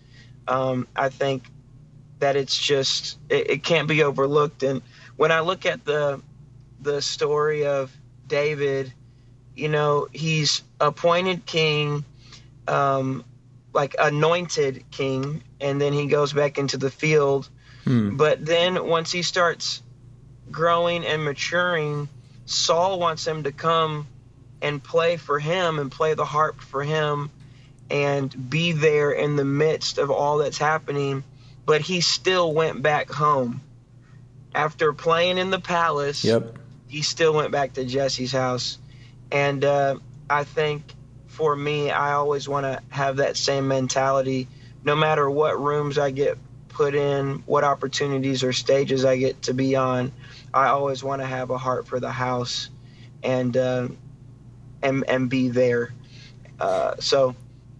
Um, 0.49 0.87
I 0.97 1.09
think 1.09 1.45
that 2.19 2.37
it's 2.37 2.57
just 2.59 3.19
it, 3.29 3.51
it 3.51 3.63
can't 3.63 3.89
be 3.89 4.03
overlooked. 4.03 4.63
And 4.63 4.83
when 5.17 5.33
I 5.33 5.41
look 5.41 5.67
at 5.67 5.85
the 5.85 6.21
the 6.81 7.03
story 7.03 7.67
of 7.67 7.95
David, 8.27 8.93
you 9.55 9.69
know, 9.69 10.09
he's 10.13 10.63
appointed 10.81 11.47
king, 11.47 12.05
um, 12.69 13.25
like 13.73 13.97
anointed 13.99 14.85
king, 14.91 15.43
and 15.61 15.81
then 15.81 15.93
he 15.93 16.07
goes 16.07 16.33
back 16.33 16.59
into 16.59 16.77
the 16.77 16.91
field. 16.91 17.49
Hmm. 17.85 18.17
But 18.17 18.45
then 18.45 18.87
once 18.87 19.13
he 19.13 19.23
starts 19.23 19.83
growing 20.51 21.05
and 21.05 21.25
maturing, 21.25 22.09
Saul 22.47 22.99
wants 22.99 23.27
him 23.27 23.45
to 23.45 23.53
come 23.53 24.07
and 24.63 24.83
play 24.83 25.17
for 25.17 25.39
him 25.39 25.79
and 25.79 25.91
play 25.91 26.15
the 26.15 26.25
harp 26.25 26.61
for 26.61 26.83
him 26.83 27.31
and 27.91 28.51
be 28.51 28.73
there 28.73 29.13
in 29.13 29.37
the 29.37 29.45
midst 29.45 29.99
of 29.99 30.11
all 30.11 30.39
that's 30.39 30.59
happening. 30.59 31.25
But 31.65 31.81
he 31.81 32.01
still 32.01 32.53
went 32.53 32.83
back 32.83 33.11
home. 33.11 33.61
After 34.55 34.93
playing 34.93 35.39
in 35.39 35.51
the 35.51 35.61
palace, 35.61 36.25
yep. 36.25 36.57
he 36.89 37.03
still 37.03 37.35
went 37.35 37.51
back 37.51 37.75
to 37.75 37.85
Jesse's 37.85 38.33
house. 38.33 38.79
And 39.31 39.65
uh, 39.65 39.99
I 40.31 40.45
think 40.45 40.95
for 41.27 41.55
me, 41.55 41.91
I 41.91 42.13
always 42.13 42.49
want 42.49 42.65
to 42.65 42.81
have 42.89 43.17
that 43.17 43.37
same 43.37 43.69
mentality. 43.69 44.49
No 44.87 44.95
matter 44.95 45.29
what 45.29 45.61
rooms 45.61 45.99
I 45.99 46.13
get 46.13 46.39
put 46.69 46.95
in, 46.95 47.43
what 47.47 47.65
opportunities 47.65 48.45
or 48.45 48.53
stages 48.53 49.05
I 49.05 49.17
get 49.17 49.43
to 49.43 49.55
be 49.55 49.75
on, 49.75 50.13
I 50.55 50.69
always 50.69 51.03
want 51.03 51.21
to 51.23 51.27
have 51.27 51.51
a 51.51 51.59
heart 51.59 51.89
for 51.89 51.99
the 51.99 52.11
house, 52.11 52.71
and 53.23 53.57
uh, 53.57 53.89
and 54.83 55.05
and 55.09 55.29
be 55.29 55.49
there. 55.49 55.93
Uh, 56.61 56.95
so, 57.01 57.35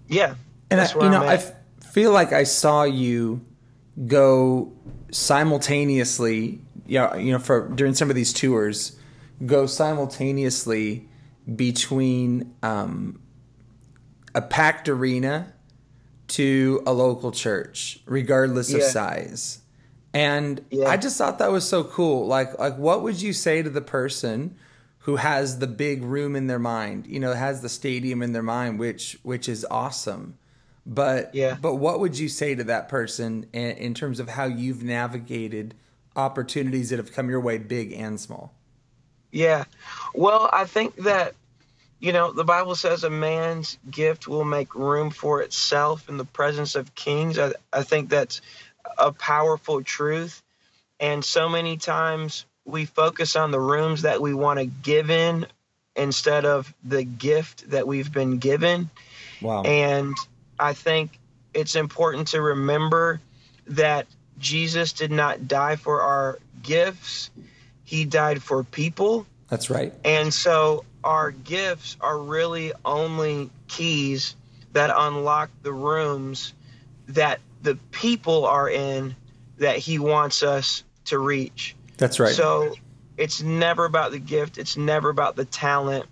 yeah. 0.09 0.35
And 0.71 0.81
I, 0.81 0.93
you 0.95 1.09
know, 1.09 1.23
I 1.23 1.35
f- 1.35 1.53
feel 1.93 2.11
like 2.11 2.33
I 2.33 2.43
saw 2.43 2.83
you 2.83 3.41
go 4.07 4.73
simultaneously. 5.13 6.61
You 6.87 6.99
know, 6.99 7.15
you 7.15 7.33
know, 7.33 7.39
for 7.39 7.69
during 7.69 7.95
some 7.95 8.11
of 8.11 8.17
these 8.17 8.33
tours, 8.33 8.99
go 9.45 9.67
simultaneously 9.67 11.09
between 11.55 12.55
um, 12.63 13.21
a 14.35 14.43
packed 14.43 14.89
arena 14.89 15.53
to 16.29 16.83
a 16.87 16.93
local 16.93 17.33
church, 17.33 18.01
regardless 18.07 18.71
yeah. 18.71 18.79
of 18.79 18.85
size. 18.85 19.61
And 20.13 20.65
yeah. 20.71 20.89
I 20.89 20.97
just 20.97 21.19
thought 21.19 21.39
that 21.39 21.51
was 21.51 21.69
so 21.69 21.85
cool. 21.85 22.27
Like 22.27 22.59
like 22.59 22.77
what 22.77 23.03
would 23.03 23.21
you 23.21 23.33
say 23.33 23.63
to 23.63 23.71
the 23.71 23.83
person 23.83 24.57
who 25.01 25.17
has 25.17 25.59
the 25.59 25.67
big 25.67 26.03
room 26.03 26.35
in 26.35 26.47
their 26.47 26.59
mind, 26.59 27.07
you 27.07 27.21
know, 27.21 27.33
has 27.33 27.61
the 27.61 27.69
stadium 27.69 28.23
in 28.23 28.33
their 28.33 28.43
mind, 28.43 28.79
which 28.79 29.19
which 29.23 29.49
is 29.49 29.67
awesome. 29.71 30.39
But 30.87 31.35
yeah. 31.35 31.57
but 31.61 31.75
what 31.75 32.01
would 32.01 32.19
you 32.19 32.29
say 32.29 32.55
to 32.55 32.65
that 32.65 32.89
person 32.89 33.47
in, 33.53 33.71
in 33.77 33.95
terms 33.95 34.21
of 34.21 34.29
how 34.29 34.45
you've 34.45 34.83
navigated 34.83 35.75
opportunities 36.15 36.91
that 36.91 36.99
have 36.99 37.13
come 37.13 37.29
your 37.29 37.41
way, 37.41 37.59
big 37.59 37.93
and 37.93 38.19
small? 38.19 38.55
Yeah. 39.33 39.65
Well, 40.15 40.49
I 40.53 40.65
think 40.65 40.97
that 40.97 41.35
you 41.99 42.13
know, 42.13 42.33
the 42.33 42.45
Bible 42.45 42.75
says 42.75 43.05
a 43.05 43.11
man's 43.11 43.79
gift 43.91 44.29
will 44.29 44.45
make 44.45 44.75
room 44.75 45.11
for 45.11 45.43
itself 45.43 46.09
in 46.09 46.17
the 46.17 46.25
presence 46.25 46.75
of 46.75 46.95
kings. 46.95 47.39
I, 47.39 47.53
I 47.73 47.83
think 47.83 48.11
that's 48.11 48.41
a 48.99 49.13
powerful 49.13 49.83
truth. 49.83 50.43
And 51.01 51.25
so 51.25 51.49
many 51.49 51.77
times 51.77 52.45
we 52.65 52.85
focus 52.85 53.37
on 53.37 53.51
the 53.51 53.61
rooms 53.61 54.03
that 54.03 54.21
we 54.21 54.35
want 54.35 54.59
to 54.59 54.67
give 54.67 55.11
in 55.11 55.47
instead 55.95 56.45
of 56.45 56.73
the 56.85 57.05
gift 57.05 57.71
that 57.71 57.87
we've 57.87 58.13
been 58.13 58.39
given. 58.39 58.91
Wow. 59.41 59.63
And 59.63 60.15
I 60.59 60.75
think 60.75 61.19
it's 61.55 61.77
important 61.77 62.29
to 62.29 62.43
remember 62.43 63.21
that 63.69 64.07
Jesus 64.39 64.93
did 64.93 65.11
not 65.11 65.49
die 65.49 65.77
for 65.77 66.03
our 66.03 66.39
gifts, 66.63 67.31
He 67.85 68.05
died 68.05 68.43
for 68.43 68.63
people. 68.65 69.27
That's 69.49 69.71
right. 69.71 69.95
And 70.05 70.35
so 70.35 70.85
our 71.07 71.31
gifts 71.31 71.97
are 72.01 72.19
really 72.19 72.73
only 72.85 73.49
keys 73.69 74.35
that 74.73 74.91
unlock 74.93 75.51
the 75.63 75.73
rooms 75.73 76.53
that 77.07 77.39
the 77.63 77.77
people 77.93 78.45
are 78.45 78.69
in 78.69 79.15
that 79.59 79.79
he 79.79 80.01
wants 80.01 80.43
us 80.43 80.83
to 81.05 81.17
reach. 81.21 81.77
That's 81.97 82.19
right. 82.19 82.35
So 82.35 82.75
it's 83.17 83.41
never 83.41 83.85
about 83.85 84.11
the 84.11 84.19
gift, 84.19 84.59
it's 84.59 84.77
never 84.77 85.09
about 85.09 85.37
the 85.37 85.45
talent. 85.45 86.07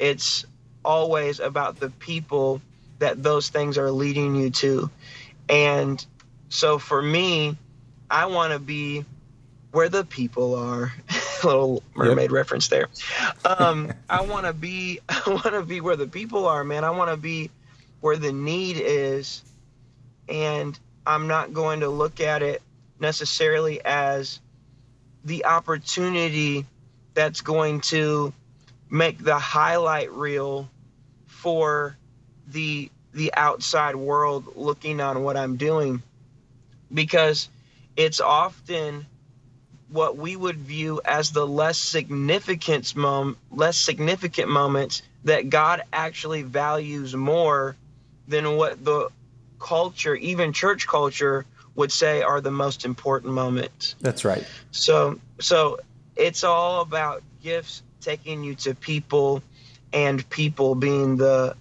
It's 0.00 0.44
always 0.84 1.38
about 1.38 1.78
the 1.78 1.90
people 1.90 2.60
that 2.98 3.22
those 3.22 3.48
things 3.48 3.78
are 3.78 3.92
leading 3.92 4.34
you 4.34 4.50
to. 4.50 4.90
And 5.48 6.04
so 6.48 6.80
for 6.80 7.00
me, 7.00 7.56
I 8.10 8.26
want 8.26 8.52
to 8.52 8.58
be 8.58 9.04
where 9.70 9.88
the 9.88 10.04
people 10.04 10.56
are. 10.56 10.92
little 11.44 11.82
mermaid 11.94 12.24
yep. 12.24 12.32
reference 12.32 12.68
there. 12.68 12.88
Um, 13.44 13.92
I 14.10 14.22
want 14.22 14.46
to 14.46 14.52
be 14.52 15.00
I 15.08 15.22
want 15.26 15.52
to 15.54 15.62
be 15.62 15.80
where 15.80 15.96
the 15.96 16.06
people 16.06 16.46
are, 16.46 16.64
man. 16.64 16.84
I 16.84 16.90
want 16.90 17.10
to 17.10 17.16
be 17.16 17.50
where 18.00 18.16
the 18.16 18.32
need 18.32 18.76
is 18.78 19.42
and 20.28 20.78
I'm 21.06 21.26
not 21.26 21.52
going 21.52 21.80
to 21.80 21.88
look 21.88 22.20
at 22.20 22.42
it 22.42 22.62
necessarily 23.00 23.84
as 23.84 24.40
the 25.24 25.44
opportunity 25.44 26.66
that's 27.14 27.40
going 27.40 27.80
to 27.80 28.32
make 28.90 29.18
the 29.18 29.38
highlight 29.38 30.12
reel 30.12 30.68
for 31.26 31.96
the 32.46 32.90
the 33.12 33.32
outside 33.34 33.94
world 33.94 34.56
looking 34.56 35.00
on 35.00 35.22
what 35.22 35.36
I'm 35.36 35.56
doing 35.56 36.02
because 36.92 37.48
it's 37.96 38.20
often 38.20 39.06
what 39.92 40.16
we 40.16 40.36
would 40.36 40.56
view 40.56 41.00
as 41.04 41.30
the 41.30 41.46
less 41.46 41.78
significant 41.78 42.96
mom 42.96 43.36
less 43.50 43.76
significant 43.76 44.48
moments 44.48 45.02
that 45.24 45.50
God 45.50 45.82
actually 45.92 46.42
values 46.42 47.14
more 47.14 47.76
than 48.26 48.56
what 48.56 48.84
the 48.84 49.08
culture, 49.58 50.14
even 50.16 50.52
church 50.52 50.86
culture, 50.86 51.44
would 51.74 51.92
say 51.92 52.22
are 52.22 52.40
the 52.40 52.50
most 52.50 52.84
important 52.84 53.32
moments. 53.32 53.94
That's 54.00 54.24
right. 54.24 54.44
So, 54.72 55.18
so 55.40 55.78
it's 56.16 56.44
all 56.44 56.82
about 56.82 57.22
gifts 57.42 57.82
taking 58.00 58.42
you 58.42 58.54
to 58.56 58.74
people, 58.74 59.42
and 59.92 60.28
people 60.30 60.74
being 60.74 61.16
the 61.16 61.54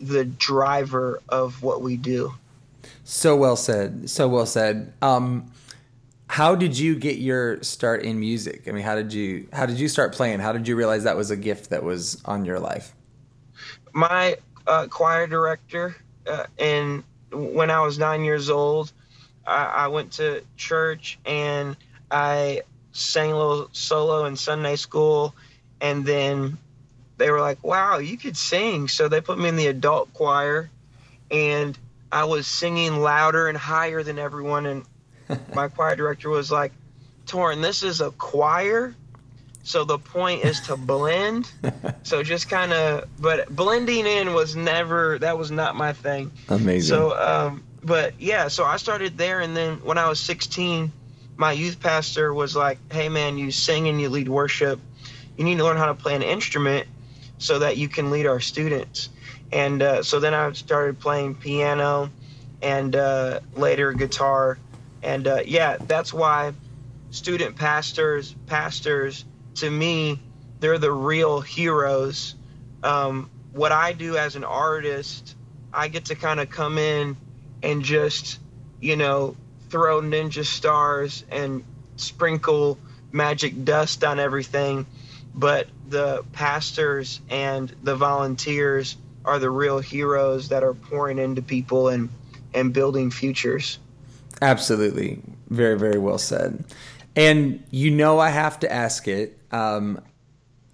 the 0.00 0.24
driver 0.24 1.20
of 1.28 1.62
what 1.62 1.82
we 1.82 1.96
do. 1.96 2.34
So 3.04 3.36
well 3.36 3.56
said. 3.56 4.10
So 4.10 4.28
well 4.28 4.46
said. 4.46 4.92
Um, 5.02 5.50
how 6.34 6.56
did 6.56 6.76
you 6.76 6.96
get 6.96 7.18
your 7.18 7.62
start 7.62 8.02
in 8.02 8.18
music? 8.18 8.64
I 8.66 8.72
mean, 8.72 8.82
how 8.82 8.96
did 8.96 9.12
you 9.12 9.46
how 9.52 9.66
did 9.66 9.78
you 9.78 9.86
start 9.86 10.12
playing? 10.12 10.40
How 10.40 10.52
did 10.52 10.66
you 10.66 10.74
realize 10.74 11.04
that 11.04 11.16
was 11.16 11.30
a 11.30 11.36
gift 11.36 11.70
that 11.70 11.84
was 11.84 12.20
on 12.24 12.44
your 12.44 12.58
life? 12.58 12.92
My 13.92 14.38
uh, 14.66 14.88
choir 14.88 15.28
director 15.28 15.94
uh, 16.26 16.46
in 16.58 17.04
when 17.30 17.70
I 17.70 17.82
was 17.82 18.00
nine 18.00 18.24
years 18.24 18.50
old, 18.50 18.90
I, 19.46 19.64
I 19.64 19.86
went 19.86 20.14
to 20.14 20.42
church 20.56 21.20
and 21.24 21.76
I 22.10 22.62
sang 22.90 23.30
a 23.30 23.38
little 23.38 23.68
solo 23.70 24.24
in 24.24 24.34
Sunday 24.34 24.74
school, 24.74 25.36
and 25.80 26.04
then 26.04 26.58
they 27.16 27.30
were 27.30 27.40
like, 27.40 27.62
"Wow, 27.62 27.98
you 27.98 28.16
could 28.16 28.36
sing!" 28.36 28.88
So 28.88 29.06
they 29.06 29.20
put 29.20 29.38
me 29.38 29.50
in 29.50 29.54
the 29.54 29.68
adult 29.68 30.12
choir, 30.12 30.68
and 31.30 31.78
I 32.10 32.24
was 32.24 32.48
singing 32.48 32.98
louder 32.98 33.46
and 33.46 33.56
higher 33.56 34.02
than 34.02 34.18
everyone. 34.18 34.66
And 34.66 34.84
my 35.54 35.68
choir 35.68 35.96
director 35.96 36.28
was 36.28 36.50
like, 36.50 36.72
"Tauren, 37.26 37.62
this 37.62 37.82
is 37.82 38.00
a 38.00 38.10
choir." 38.12 38.94
So 39.64 39.84
the 39.84 39.98
point 39.98 40.44
is 40.44 40.60
to 40.62 40.76
blend. 40.76 41.50
so 42.02 42.22
just 42.22 42.50
kind 42.50 42.72
of, 42.72 43.08
but 43.18 43.48
blending 43.54 44.06
in 44.06 44.34
was 44.34 44.54
never, 44.54 45.18
that 45.20 45.38
was 45.38 45.50
not 45.50 45.74
my 45.74 45.94
thing. 45.94 46.30
Amazing. 46.50 46.94
So, 46.94 47.18
um, 47.18 47.64
but 47.82 48.20
yeah, 48.20 48.48
so 48.48 48.64
I 48.64 48.76
started 48.76 49.16
there. 49.16 49.40
And 49.40 49.56
then 49.56 49.76
when 49.76 49.96
I 49.96 50.06
was 50.06 50.20
16, 50.20 50.92
my 51.36 51.52
youth 51.52 51.80
pastor 51.80 52.32
was 52.32 52.54
like, 52.54 52.78
hey 52.92 53.08
man, 53.08 53.38
you 53.38 53.50
sing 53.50 53.88
and 53.88 53.98
you 53.98 54.10
lead 54.10 54.28
worship. 54.28 54.80
You 55.38 55.44
need 55.44 55.56
to 55.56 55.64
learn 55.64 55.78
how 55.78 55.86
to 55.86 55.94
play 55.94 56.14
an 56.14 56.22
instrument 56.22 56.86
so 57.38 57.58
that 57.60 57.78
you 57.78 57.88
can 57.88 58.10
lead 58.10 58.26
our 58.26 58.40
students. 58.40 59.08
And 59.50 59.82
uh, 59.82 60.02
so 60.02 60.20
then 60.20 60.34
I 60.34 60.52
started 60.52 61.00
playing 61.00 61.36
piano 61.36 62.10
and 62.60 62.94
uh, 62.94 63.40
later 63.56 63.92
guitar 63.92 64.58
And 65.04 65.26
uh, 65.28 65.40
yeah, 65.44 65.76
that's 65.78 66.12
why 66.14 66.54
student 67.10 67.56
pastors, 67.56 68.34
pastors, 68.46 69.24
to 69.56 69.70
me, 69.70 70.18
they're 70.60 70.78
the 70.78 70.90
real 70.90 71.40
heroes. 71.40 72.34
Um, 72.82 73.30
what 73.52 73.70
I 73.70 73.92
do 73.92 74.16
as 74.16 74.34
an 74.34 74.44
artist, 74.44 75.36
I 75.72 75.88
get 75.88 76.06
to 76.06 76.14
kind 76.14 76.40
of 76.40 76.48
come 76.50 76.78
in 76.78 77.16
and 77.62 77.82
just, 77.82 78.40
you 78.80 78.96
know, 78.96 79.36
throw 79.68 80.00
ninja 80.00 80.44
stars 80.44 81.24
and 81.30 81.62
sprinkle 81.96 82.78
magic 83.12 83.64
dust 83.64 84.02
on 84.04 84.18
everything. 84.18 84.86
But 85.34 85.68
the 85.88 86.24
pastors 86.32 87.20
and 87.28 87.72
the 87.82 87.94
volunteers 87.94 88.96
are 89.24 89.38
the 89.38 89.50
real 89.50 89.80
heroes 89.80 90.48
that 90.48 90.62
are 90.62 90.74
pouring 90.74 91.18
into 91.18 91.42
people 91.42 91.88
and, 91.88 92.08
and 92.54 92.72
building 92.72 93.10
futures. 93.10 93.78
Absolutely. 94.42 95.22
Very, 95.48 95.78
very 95.78 95.98
well 95.98 96.18
said. 96.18 96.64
And 97.16 97.62
you 97.70 97.90
know, 97.90 98.18
I 98.18 98.30
have 98.30 98.58
to 98.60 98.72
ask 98.72 99.06
it. 99.06 99.38
Um, 99.52 100.00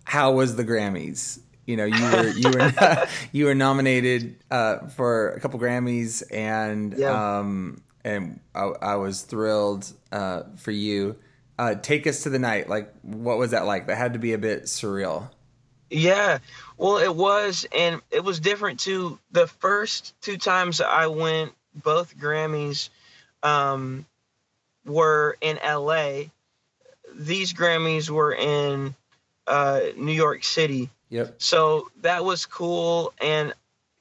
how 0.05 0.33
was 0.33 0.57
the 0.57 0.65
Grammys? 0.65 1.41
You 1.67 1.77
know, 1.77 1.85
you 1.85 2.03
were 2.03 2.29
you 2.29 2.51
were 2.51 3.07
you 3.33 3.45
were 3.45 3.55
nominated 3.55 4.37
uh, 4.51 4.89
for 4.89 5.31
a 5.31 5.41
couple 5.41 5.61
Grammys, 5.61 6.23
and 6.33 6.95
yeah. 6.99 7.39
um, 7.39 7.83
and 8.03 8.41
I, 8.55 8.63
I, 8.83 8.97
was 8.97 9.23
thrilled 9.23 9.93
uh, 10.11 10.45
for 10.57 10.73
you. 10.73 11.17
Uh, 11.59 11.75
take 11.75 12.07
us 12.07 12.23
to 12.23 12.31
the 12.31 12.39
night. 12.39 12.69
Like, 12.69 12.93
what 13.03 13.39
was 13.39 13.51
that 13.51 13.67
like? 13.67 13.87
That 13.87 13.99
had 13.99 14.15
to 14.15 14.19
be 14.19 14.33
a 14.33 14.39
bit 14.39 14.65
surreal. 14.65 15.29
Yeah, 15.91 16.39
well, 16.79 16.99
it 16.99 17.15
was, 17.15 17.67
and 17.77 18.01
it 18.11 18.25
was 18.25 18.41
different 18.41 18.81
too. 18.81 19.19
The 19.33 19.47
first 19.47 20.15
two 20.21 20.39
times 20.39 20.81
I 20.81 21.09
went, 21.09 21.53
both 21.75 22.17
Grammys 22.17 22.89
um, 23.43 24.07
were 24.85 25.37
in 25.41 25.59
L.A. 25.59 26.31
These 27.15 27.53
Grammys 27.53 28.09
were 28.09 28.35
in 28.35 28.95
uh, 29.47 29.81
New 29.97 30.13
York 30.13 30.45
City. 30.45 30.91
Yep. 31.11 31.35
So 31.39 31.91
that 32.03 32.25
was 32.25 32.47
cool, 32.47 33.13
and 33.21 33.53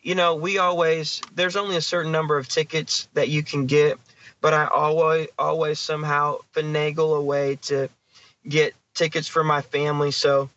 you 0.02 0.16
know, 0.16 0.36
we 0.36 0.58
always 0.58 1.22
there's 1.34 1.56
only 1.56 1.76
a 1.76 1.82
certain 1.82 2.12
number 2.12 2.38
of 2.38 2.48
tickets 2.48 3.08
that 3.14 3.30
you 3.30 3.44
can 3.44 3.66
get, 3.66 3.98
but 4.42 4.54
I 4.54 4.68
always 4.68 5.28
always 5.38 5.80
somehow 5.80 6.38
finagle 6.54 7.18
a 7.18 7.22
way 7.22 7.58
to 7.64 7.90
get 8.48 8.74
tickets 8.94 9.28
for 9.28 9.44
my 9.44 9.62
family. 9.62 10.12
So 10.12 10.50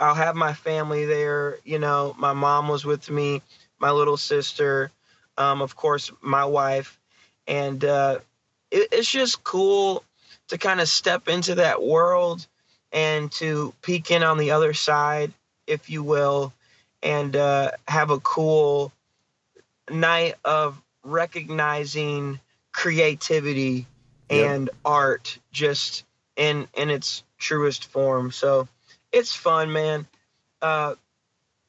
I'll 0.00 0.14
have 0.14 0.34
my 0.34 0.52
family 0.52 1.06
there. 1.06 1.58
You 1.64 1.78
know, 1.78 2.14
my 2.18 2.32
mom 2.32 2.68
was 2.68 2.84
with 2.84 3.10
me, 3.10 3.42
my 3.78 3.90
little 3.90 4.16
sister, 4.16 4.90
um, 5.38 5.62
of 5.62 5.76
course, 5.76 6.10
my 6.20 6.44
wife, 6.44 6.98
and 7.46 7.84
uh, 7.84 8.18
it, 8.70 8.88
it's 8.92 9.10
just 9.10 9.42
cool 9.44 10.04
to 10.48 10.58
kind 10.58 10.80
of 10.80 10.88
step 10.88 11.28
into 11.28 11.56
that 11.56 11.82
world 11.82 12.46
and 12.92 13.30
to 13.32 13.74
peek 13.82 14.10
in 14.10 14.22
on 14.22 14.38
the 14.38 14.52
other 14.52 14.72
side, 14.72 15.32
if 15.66 15.90
you 15.90 16.02
will, 16.02 16.52
and 17.02 17.36
uh, 17.36 17.72
have 17.88 18.10
a 18.10 18.20
cool 18.20 18.92
night 19.90 20.34
of 20.44 20.80
recognizing 21.02 22.40
creativity 22.72 23.86
and 24.28 24.66
yep. 24.66 24.76
art 24.84 25.38
just 25.52 26.04
in 26.36 26.68
in 26.74 26.90
its 26.90 27.22
truest 27.38 27.86
form. 27.86 28.30
So 28.32 28.68
it's 29.12 29.32
fun, 29.32 29.72
man. 29.72 30.06
Uh, 30.60 30.94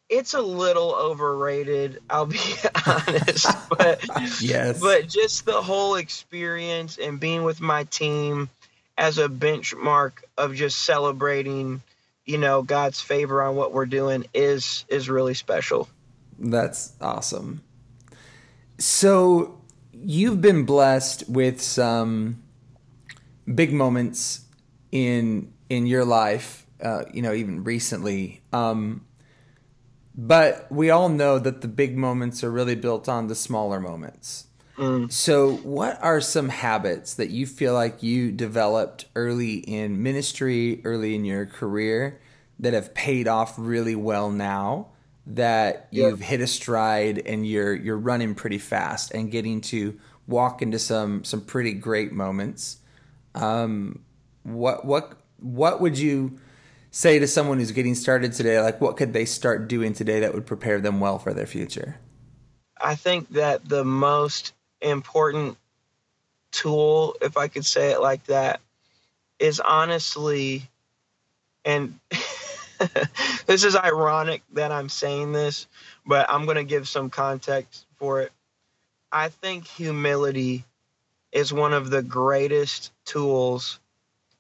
it's 0.10 0.34
a 0.34 0.42
little 0.42 0.94
overrated, 0.96 2.02
I'll 2.10 2.26
be 2.26 2.40
honest, 2.86 3.48
but 3.70 4.04
yes, 4.42 4.80
but 4.80 5.08
just 5.08 5.46
the 5.46 5.62
whole 5.62 5.96
experience 5.96 6.98
and 6.98 7.20
being 7.20 7.44
with 7.44 7.60
my 7.60 7.84
team 7.86 8.50
as 8.98 9.18
a 9.18 9.28
benchmark 9.28 10.24
of 10.38 10.56
just 10.56 10.80
celebrating, 10.80 11.82
you 12.26 12.38
know, 12.38 12.62
God's 12.62 13.02
favor 13.02 13.44
on 13.44 13.56
what 13.56 13.74
we're 13.74 13.86
doing 13.86 14.26
is 14.34 14.86
is 14.88 15.10
really 15.10 15.34
special. 15.34 15.88
That's 16.40 16.94
awesome. 17.02 17.62
So 18.78 19.60
you've 19.92 20.42
been 20.42 20.66
blessed 20.66 21.28
with 21.30 21.62
some 21.62 22.42
big 23.54 23.74
moments 23.74 24.42
in 24.92 25.52
in 25.70 25.86
your 25.86 26.06
life, 26.06 26.66
uh, 26.82 27.04
you 27.14 27.22
know, 27.22 27.34
even 27.34 27.64
recently. 27.64 28.42
Um, 28.54 29.02
but 30.18 30.66
we 30.72 30.90
all 30.90 31.10
know 31.10 31.38
that 31.38 31.62
the 31.62 31.68
big 31.68 31.96
moments 31.96 32.44
are 32.44 32.52
really 32.52 32.76
built 32.76 33.08
on 33.08 33.28
the 33.28 33.36
smaller 33.36 33.80
moments. 33.80 34.48
Mm. 34.78 35.12
So, 35.12 35.58
what 35.58 36.02
are 36.02 36.20
some 36.20 36.50
habits 36.50 37.14
that 37.16 37.30
you 37.30 37.46
feel 37.46 37.74
like 37.74 38.02
you 38.02 38.32
developed 38.32 39.06
early 39.16 39.56
in 39.56 40.02
ministry, 40.02 40.82
early 40.84 41.16
in 41.16 41.24
your 41.24 41.46
career, 41.46 42.20
that 42.60 42.74
have 42.74 42.94
paid 42.94 43.28
off 43.28 43.56
really 43.58 43.96
well 43.96 44.32
now? 44.32 44.88
That 45.28 45.88
you've 45.92 46.22
hit 46.22 46.42
a 46.42 46.48
stride 46.48 47.20
and 47.26 47.46
you're 47.46 47.76
you're 47.76 47.98
running 47.98 48.34
pretty 48.34 48.60
fast 48.60 49.12
and 49.12 49.30
getting 49.30 49.62
to 49.62 50.00
walk 50.26 50.62
into 50.62 50.80
some 50.80 51.24
some 51.24 51.42
pretty 51.42 51.74
great 51.74 52.12
moments. 52.12 52.78
Um, 53.36 54.04
what 54.44 54.86
what 54.86 55.20
what 55.40 55.82
would 55.82 55.98
you 55.98 56.40
say 56.92 57.20
to 57.20 57.28
someone 57.28 57.60
who's 57.60 57.72
getting 57.72 57.96
started 57.96 58.34
today? 58.34 58.60
Like, 58.60 58.82
what 58.82 58.98
could 58.98 59.14
they 59.14 59.26
start 59.26 59.68
doing 59.68 59.94
today 59.94 60.22
that 60.22 60.34
would 60.34 60.46
prepare 60.46 60.80
them 60.80 61.00
well 61.00 61.20
for 61.20 61.34
their 61.34 61.46
future? 61.46 62.00
I 62.80 62.96
think 62.96 63.30
that 63.32 63.68
the 63.68 63.84
most 63.84 64.54
important 64.82 65.58
tool, 66.52 67.16
if 67.22 67.38
I 67.38 67.48
could 67.48 67.66
say 67.66 67.92
it 67.92 68.02
like 68.02 68.24
that, 68.26 68.62
is 69.40 69.60
honestly, 69.60 70.70
and 71.66 72.00
this 73.46 73.64
is 73.64 73.76
ironic 73.76 74.44
that 74.54 74.72
I'm 74.72 74.90
saying 74.90 75.32
this, 75.32 75.68
but 76.06 76.30
I'm 76.30 76.46
going 76.46 76.58
to 76.58 76.64
give 76.64 76.88
some 76.88 77.10
context 77.10 77.86
for 77.98 78.22
it. 78.22 78.32
I 79.12 79.30
think 79.30 79.68
humility 79.68 80.66
is 81.32 81.54
one 81.54 81.74
of 81.74 81.90
the 81.90 82.02
greatest 82.02 82.92
tools 83.06 83.80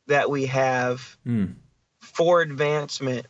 that 0.07 0.29
we 0.29 0.45
have 0.45 1.17
mm. 1.25 1.53
For 2.17 2.41
advancement. 2.41 3.27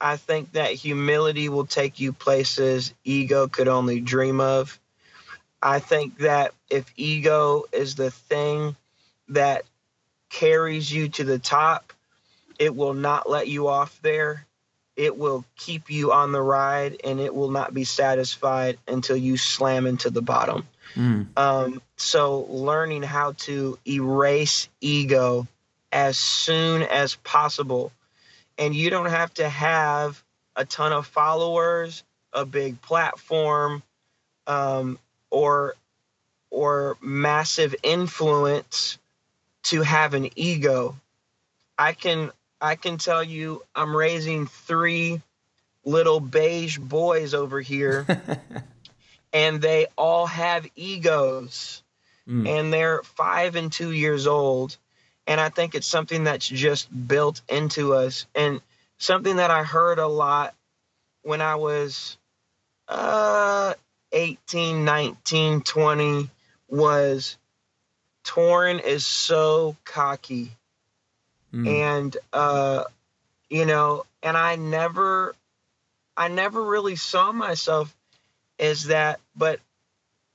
I 0.00 0.16
think 0.16 0.52
that 0.52 0.72
humility 0.72 1.50
will 1.50 1.66
take 1.66 2.00
you 2.00 2.14
places 2.14 2.94
ego 3.04 3.46
could 3.46 3.68
only 3.68 4.00
dream 4.00 4.40
of. 4.40 4.80
I 5.62 5.80
think 5.80 6.16
that 6.18 6.54
if 6.70 6.90
ego 6.96 7.64
is 7.72 7.94
the 7.94 8.10
thing 8.10 8.74
that 9.28 9.64
carries 10.30 10.90
you 10.90 11.10
to 11.10 11.24
the 11.24 11.38
top, 11.38 11.92
it 12.58 12.74
will 12.74 12.94
not 12.94 13.28
let 13.28 13.48
you 13.48 13.68
off 13.68 14.00
there. 14.00 14.46
It 14.96 15.18
will 15.18 15.44
keep 15.56 15.90
you 15.90 16.10
on 16.12 16.32
the 16.32 16.40
ride 16.40 17.02
and 17.04 17.20
it 17.20 17.34
will 17.34 17.50
not 17.50 17.74
be 17.74 17.84
satisfied 17.84 18.78
until 18.88 19.16
you 19.16 19.36
slam 19.36 19.86
into 19.86 20.08
the 20.08 20.22
bottom. 20.22 20.66
Mm. 20.94 21.26
Um, 21.36 21.82
so, 21.96 22.46
learning 22.48 23.02
how 23.02 23.32
to 23.32 23.78
erase 23.86 24.70
ego 24.80 25.46
as 25.92 26.16
soon 26.16 26.82
as 26.82 27.14
possible. 27.16 27.92
And 28.58 28.74
you 28.74 28.90
don't 28.90 29.10
have 29.10 29.32
to 29.34 29.48
have 29.48 30.22
a 30.54 30.64
ton 30.64 30.92
of 30.92 31.06
followers, 31.06 32.04
a 32.32 32.44
big 32.44 32.80
platform. 32.82 33.82
Um, 34.46 34.98
or 35.32 35.74
or 36.50 36.96
massive 37.00 37.74
influence 37.82 38.98
to 39.64 39.82
have 39.82 40.14
an 40.14 40.28
ego. 40.36 40.94
I 41.76 41.94
can 41.94 42.30
I 42.60 42.76
can 42.76 42.98
tell 42.98 43.24
you 43.24 43.62
I'm 43.74 43.96
raising 43.96 44.46
three 44.46 45.20
little 45.84 46.20
beige 46.20 46.78
boys 46.78 47.34
over 47.34 47.60
here 47.60 48.06
and 49.32 49.60
they 49.60 49.86
all 49.96 50.26
have 50.26 50.68
egos 50.76 51.82
mm. 52.28 52.46
and 52.46 52.72
they're 52.72 53.02
5 53.02 53.56
and 53.56 53.72
2 53.72 53.90
years 53.90 54.28
old 54.28 54.76
and 55.26 55.40
I 55.40 55.48
think 55.48 55.74
it's 55.74 55.86
something 55.86 56.24
that's 56.24 56.48
just 56.48 56.88
built 57.08 57.40
into 57.48 57.94
us 57.94 58.26
and 58.34 58.60
something 58.98 59.36
that 59.36 59.50
I 59.50 59.62
heard 59.62 59.98
a 59.98 60.06
lot 60.06 60.54
when 61.22 61.40
I 61.40 61.56
was 61.56 62.16
uh 62.88 63.74
18, 64.12 64.84
19, 64.84 65.62
20 65.62 66.30
was 66.68 67.36
Tauren 68.24 68.82
is 68.82 69.06
so 69.06 69.76
cocky. 69.84 70.52
Mm. 71.52 71.66
And 71.68 72.16
uh 72.32 72.84
you 73.48 73.66
know, 73.66 74.04
and 74.22 74.36
I 74.36 74.56
never 74.56 75.34
I 76.16 76.28
never 76.28 76.62
really 76.62 76.96
saw 76.96 77.32
myself 77.32 77.94
as 78.58 78.84
that, 78.84 79.20
but 79.36 79.60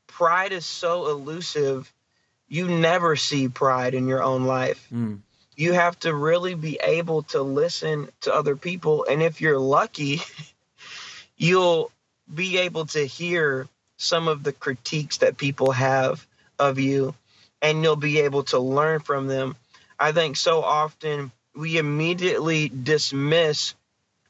pride 0.07 0.51
is 0.51 0.65
so 0.65 1.09
elusive. 1.09 1.91
You 2.47 2.67
never 2.67 3.15
see 3.15 3.49
pride 3.49 3.93
in 3.93 4.07
your 4.07 4.23
own 4.23 4.45
life. 4.45 4.87
Mm. 4.93 5.19
You 5.55 5.73
have 5.73 5.99
to 5.99 6.13
really 6.13 6.55
be 6.55 6.79
able 6.83 7.23
to 7.23 7.41
listen 7.41 8.09
to 8.21 8.33
other 8.33 8.55
people 8.55 9.05
and 9.09 9.21
if 9.21 9.41
you're 9.41 9.59
lucky, 9.59 10.21
you'll 11.37 11.91
be 12.33 12.57
able 12.59 12.85
to 12.87 13.05
hear 13.05 13.67
some 13.97 14.27
of 14.27 14.43
the 14.43 14.53
critiques 14.53 15.17
that 15.17 15.37
people 15.37 15.71
have 15.71 16.25
of 16.59 16.79
you 16.79 17.15
and 17.61 17.81
you'll 17.83 17.95
be 17.95 18.19
able 18.19 18.43
to 18.43 18.59
learn 18.59 18.99
from 18.99 19.27
them. 19.27 19.55
I 19.99 20.11
think 20.11 20.35
so 20.37 20.61
often 20.61 21.31
we 21.55 21.77
immediately 21.77 22.69
dismiss 22.69 23.73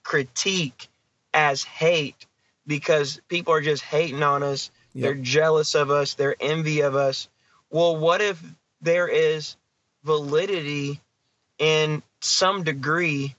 critique 0.03 0.87
as 1.33 1.63
hate 1.63 2.25
because 2.65 3.19
people 3.27 3.53
are 3.53 3.61
just 3.61 3.83
hating 3.83 4.23
on 4.23 4.43
us. 4.43 4.71
Yep. 4.93 5.03
They're 5.03 5.23
jealous 5.23 5.75
of 5.75 5.91
us. 5.91 6.13
They're 6.13 6.35
envy 6.39 6.81
of 6.81 6.95
us. 6.95 7.27
Well, 7.69 7.97
what 7.97 8.21
if 8.21 8.41
there 8.81 9.07
is 9.07 9.55
validity 10.03 11.01
in 11.57 12.01
some 12.21 12.63
degree 12.63 13.35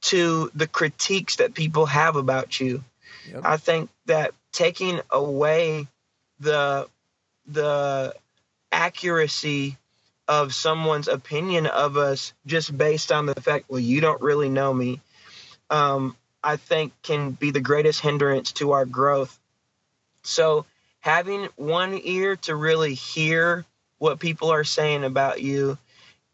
to 0.00 0.50
the 0.54 0.66
critiques 0.66 1.36
that 1.36 1.54
people 1.54 1.86
have 1.86 2.16
about 2.16 2.58
you? 2.60 2.82
Yep. 3.30 3.42
I 3.44 3.56
think 3.56 3.90
that 4.06 4.32
taking 4.52 5.00
away 5.10 5.86
the 6.40 6.88
the 7.46 8.14
accuracy 8.70 9.76
of 10.26 10.54
someone's 10.54 11.08
opinion 11.08 11.66
of 11.66 11.96
us 11.96 12.34
just 12.44 12.76
based 12.76 13.10
on 13.10 13.26
the 13.26 13.34
fact, 13.34 13.64
well, 13.68 13.80
you 13.80 14.00
don't 14.00 14.20
really 14.20 14.50
know 14.50 14.72
me, 14.72 15.00
um, 15.70 16.14
I 16.44 16.56
think 16.56 16.92
can 17.02 17.30
be 17.30 17.50
the 17.50 17.60
greatest 17.60 18.00
hindrance 18.00 18.52
to 18.52 18.72
our 18.72 18.84
growth. 18.84 19.38
So, 20.22 20.66
having 21.00 21.48
one 21.56 21.98
ear 22.02 22.36
to 22.36 22.54
really 22.54 22.92
hear 22.94 23.64
what 23.98 24.20
people 24.20 24.50
are 24.52 24.64
saying 24.64 25.04
about 25.04 25.42
you 25.42 25.78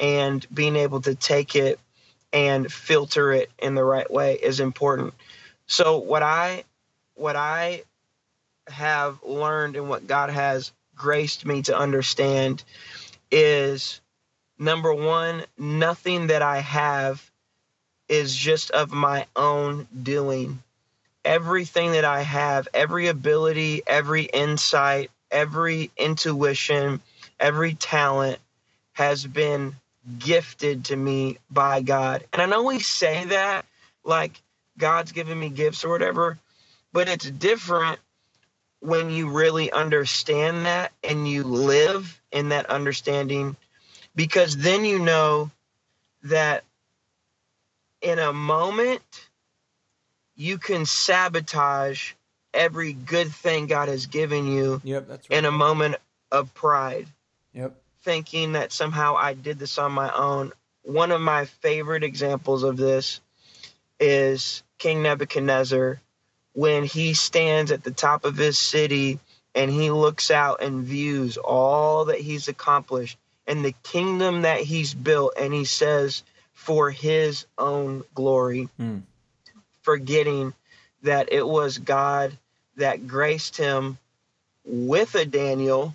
and 0.01 0.47
being 0.53 0.77
able 0.77 1.01
to 1.03 1.15
take 1.15 1.57
it 1.57 1.81
and 2.33 2.73
filter 2.73 3.33
it 3.33 3.51
in 3.59 3.75
the 3.75 3.85
right 3.85 4.11
way 4.11 4.35
is 4.35 4.61
important. 4.61 5.15
So, 5.67 5.99
what 5.99 6.23
I 6.23 6.65
what 7.15 7.37
I 7.37 7.83
have 8.69 9.23
learned 9.25 9.77
and 9.77 9.89
what 9.89 10.07
God 10.07 10.31
has 10.31 10.73
graced 10.97 11.47
me 11.47 11.63
to 11.63 11.77
understand 11.79 12.65
is 13.31 14.01
number 14.59 14.95
one, 14.95 15.45
nothing 15.59 16.29
that 16.29 16.43
I 16.43 16.59
have 16.61 17.31
is 18.09 18.37
just 18.37 18.71
of 18.73 18.93
my 18.93 19.27
own 19.37 19.89
doing. 20.03 20.63
Everything 21.25 21.93
that 21.93 22.05
I 22.05 22.23
have, 22.23 22.69
every 22.75 23.09
ability, 23.09 23.83
every 23.87 24.25
insight, 24.25 25.11
every 25.31 25.91
intuition, 25.97 27.01
every 27.45 27.75
talent 27.75 28.39
has 28.95 29.27
been 29.27 29.77
gifted 30.19 30.87
to 30.87 30.97
me 30.97 31.37
by 31.51 31.83
God. 31.83 32.25
And 32.33 32.41
I 32.41 32.47
know 32.47 32.63
we 32.63 32.79
say 32.79 33.27
that 33.27 33.67
like 34.03 34.41
God's 34.79 35.13
given 35.13 35.39
me 35.39 35.51
gifts 35.51 35.85
or 35.85 35.91
whatever, 35.91 36.39
but 36.91 37.11
it's 37.11 37.31
different 37.31 38.01
when 38.81 39.11
you 39.11 39.29
really 39.29 39.71
understand 39.71 40.65
that 40.65 40.93
and 41.03 41.29
you 41.29 41.45
live 41.45 42.19
in 42.33 42.49
that 42.49 42.67
understanding 42.71 43.57
because 44.17 44.57
then 44.57 44.87
you 44.87 44.99
know 44.99 45.51
that 46.23 46.65
in 48.01 48.19
a 48.19 48.33
moment 48.33 49.03
you 50.35 50.57
can 50.57 50.87
sabotage 50.87 52.13
every 52.55 52.95
good 52.95 53.31
thing 53.31 53.67
God 53.67 53.89
has 53.89 54.07
given 54.07 54.47
you 54.47 54.81
yep, 54.83 55.09
right. 55.11 55.21
in 55.31 55.45
a 55.45 55.53
moment 55.53 55.97
of 56.33 56.55
pride. 56.55 57.07
Yep. 57.55 57.77
Thinking 58.03 58.53
that 58.53 58.73
somehow 58.73 59.17
I 59.17 59.35
did 59.35 59.59
this 59.59 59.79
on 59.79 59.93
my 59.93 60.13
own. 60.13 60.53
One 60.83 61.11
of 61.11 61.21
my 61.21 61.47
favorite 61.47 62.05
examples 62.05 62.63
of 62.63 62.77
this 62.77 63.21
is 63.99 64.63
King 64.79 65.03
Nebuchadnezzar 65.03 66.01
when 66.53 66.85
he 66.85 67.15
stands 67.15 67.71
at 67.71 67.83
the 67.83 67.91
top 67.91 68.25
of 68.25 68.37
his 68.37 68.59
city 68.59 69.19
and 69.55 69.71
he 69.71 69.91
looks 69.91 70.31
out 70.31 70.63
and 70.63 70.85
views 70.85 71.37
all 71.37 72.07
that 72.07 72.21
he's 72.21 72.49
accomplished 72.49 73.19
and 73.47 73.65
the 73.65 73.75
kingdom 73.83 74.43
that 74.43 74.61
he's 74.61 74.95
built 74.95 75.35
and 75.39 75.53
he 75.53 75.65
says 75.65 76.23
for 76.53 76.91
his 76.91 77.47
own 77.59 78.05
glory 78.15 78.69
mm. 78.81 79.03
forgetting 79.83 80.55
that 81.03 81.33
it 81.33 81.47
was 81.47 81.79
god 81.79 82.37
that 82.77 83.07
graced 83.07 83.57
him 83.57 83.99
with 84.65 85.15
a 85.15 85.25
daniel 85.25 85.95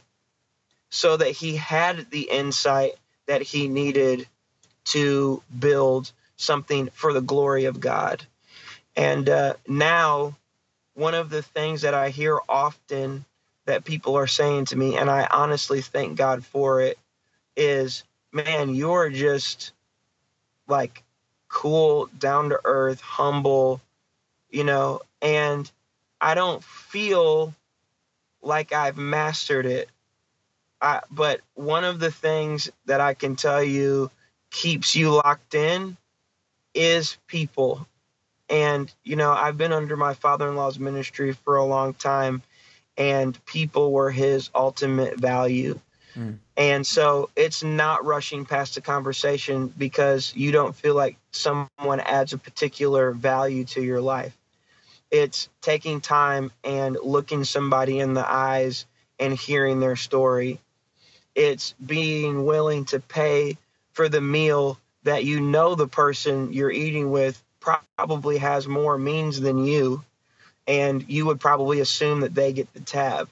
so 0.90 1.18
that 1.18 1.32
he 1.32 1.56
had 1.56 2.10
the 2.10 2.30
insight 2.30 2.94
that 3.28 3.42
he 3.42 3.68
needed 3.68 4.28
to 4.86 5.44
build 5.58 6.12
something 6.38 6.90
for 6.94 7.14
the 7.14 7.22
glory 7.22 7.66
of 7.66 7.80
god 7.80 8.26
and 8.96 9.30
uh, 9.30 9.54
now 9.68 10.36
one 11.00 11.14
of 11.14 11.30
the 11.30 11.42
things 11.42 11.82
that 11.82 11.94
I 11.94 12.10
hear 12.10 12.38
often 12.50 13.24
that 13.66 13.86
people 13.86 14.18
are 14.18 14.28
saying 14.28 14.66
to 14.66 14.76
me, 14.76 14.98
and 14.98 15.10
I 15.10 15.28
honestly 15.32 15.82
thank 15.82 16.18
God 16.18 16.46
for 16.46 16.82
it, 16.82 17.00
is 17.56 18.04
man, 18.34 18.76
you're 18.76 19.10
just 19.10 19.72
like 20.68 21.04
cool, 21.48 22.10
down 22.20 22.50
to 22.50 22.60
earth, 22.66 23.00
humble, 23.00 23.80
you 24.50 24.66
know, 24.66 25.02
and 25.22 25.72
I 26.20 26.34
don't 26.36 26.64
feel 26.64 27.54
like 28.42 28.74
I've 28.74 28.98
mastered 28.98 29.66
it. 29.66 29.90
I, 30.82 31.02
but 31.12 31.42
one 31.56 31.84
of 31.84 32.00
the 32.00 32.12
things 32.12 32.72
that 32.86 33.02
I 33.02 33.14
can 33.14 33.36
tell 33.36 33.64
you 33.64 34.12
keeps 34.52 34.96
you 34.96 35.12
locked 35.12 35.54
in 35.54 35.98
is 36.74 37.18
people 37.28 37.88
and, 38.50 38.92
you 39.04 39.16
know, 39.16 39.32
I've 39.32 39.58
been 39.58 39.74
under 39.74 39.96
my 39.96 40.14
father 40.14 40.48
in 40.50 40.56
law's 40.56 40.80
ministry 40.80 41.34
for 41.34 41.58
a 41.58 41.66
long 41.66 41.94
time, 41.94 42.42
and 42.98 43.44
people 43.46 43.92
were 43.92 44.10
his 44.10 44.50
ultimate 44.56 45.20
value. 45.20 45.80
Mm. 46.18 46.40
And 46.58 46.86
so 46.86 47.30
it's 47.36 47.64
not 47.64 48.06
rushing 48.06 48.46
past 48.46 48.76
the 48.76 48.82
conversation 48.82 49.68
because 49.78 50.34
you 50.36 50.52
don't 50.52 50.76
feel 50.76 50.96
like 50.96 51.18
someone 51.32 52.00
adds 52.02 52.34
a 52.34 52.38
particular 52.38 53.12
value 53.12 53.64
to 53.66 53.82
your 53.82 54.02
life. 54.02 54.36
It's 55.12 55.48
taking 55.62 56.02
time 56.02 56.52
and 56.64 56.98
looking 57.02 57.44
somebody 57.44 58.00
in 58.00 58.14
the 58.14 58.30
eyes 58.30 58.86
and 59.20 59.34
hearing 59.34 59.80
their 59.80 59.96
story. 59.96 60.60
It's 61.40 61.74
being 61.86 62.44
willing 62.44 62.84
to 62.86 63.00
pay 63.00 63.58
for 63.94 64.10
the 64.10 64.20
meal 64.20 64.78
that 65.04 65.24
you 65.24 65.40
know 65.40 65.74
the 65.74 65.88
person 65.88 66.52
you're 66.52 66.70
eating 66.70 67.12
with 67.12 67.42
probably 67.62 68.38
has 68.40 68.68
more 68.68 68.98
means 68.98 69.40
than 69.40 69.64
you, 69.64 70.04
and 70.68 71.06
you 71.08 71.26
would 71.28 71.40
probably 71.40 71.80
assume 71.80 72.20
that 72.22 72.36
they 72.36 72.52
get 72.52 72.74
the 72.74 72.82
tab. 72.82 73.30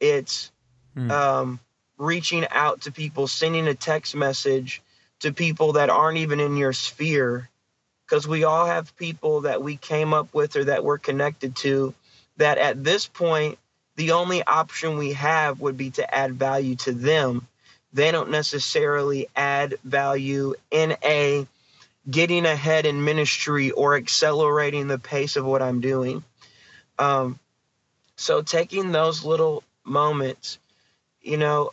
It's 0.00 0.50
mm. 0.96 1.08
um, 1.12 1.60
reaching 1.96 2.44
out 2.50 2.80
to 2.82 2.90
people, 2.90 3.28
sending 3.28 3.68
a 3.68 3.74
text 3.74 4.16
message 4.16 4.82
to 5.20 5.32
people 5.32 5.74
that 5.74 5.90
aren't 5.90 6.18
even 6.18 6.40
in 6.40 6.56
your 6.56 6.72
sphere, 6.72 7.48
because 8.04 8.26
we 8.26 8.42
all 8.42 8.66
have 8.66 8.96
people 8.96 9.42
that 9.42 9.62
we 9.62 9.76
came 9.76 10.12
up 10.12 10.34
with 10.34 10.56
or 10.56 10.64
that 10.64 10.82
we're 10.82 10.98
connected 10.98 11.54
to 11.56 11.94
that 12.36 12.58
at 12.58 12.82
this 12.82 13.06
point, 13.06 13.58
the 13.98 14.12
only 14.12 14.44
option 14.44 14.96
we 14.96 15.14
have 15.14 15.60
would 15.60 15.76
be 15.76 15.90
to 15.90 16.14
add 16.14 16.34
value 16.34 16.76
to 16.76 16.92
them. 16.92 17.48
They 17.92 18.12
don't 18.12 18.30
necessarily 18.30 19.26
add 19.34 19.74
value 19.82 20.54
in 20.70 20.96
a 21.04 21.48
getting 22.08 22.46
ahead 22.46 22.86
in 22.86 23.04
ministry 23.04 23.72
or 23.72 23.96
accelerating 23.96 24.86
the 24.86 25.00
pace 25.00 25.34
of 25.34 25.44
what 25.44 25.62
I'm 25.62 25.80
doing. 25.80 26.22
Um, 26.96 27.40
so 28.14 28.40
taking 28.40 28.92
those 28.92 29.24
little 29.24 29.64
moments, 29.84 30.60
you 31.20 31.36
know, 31.36 31.72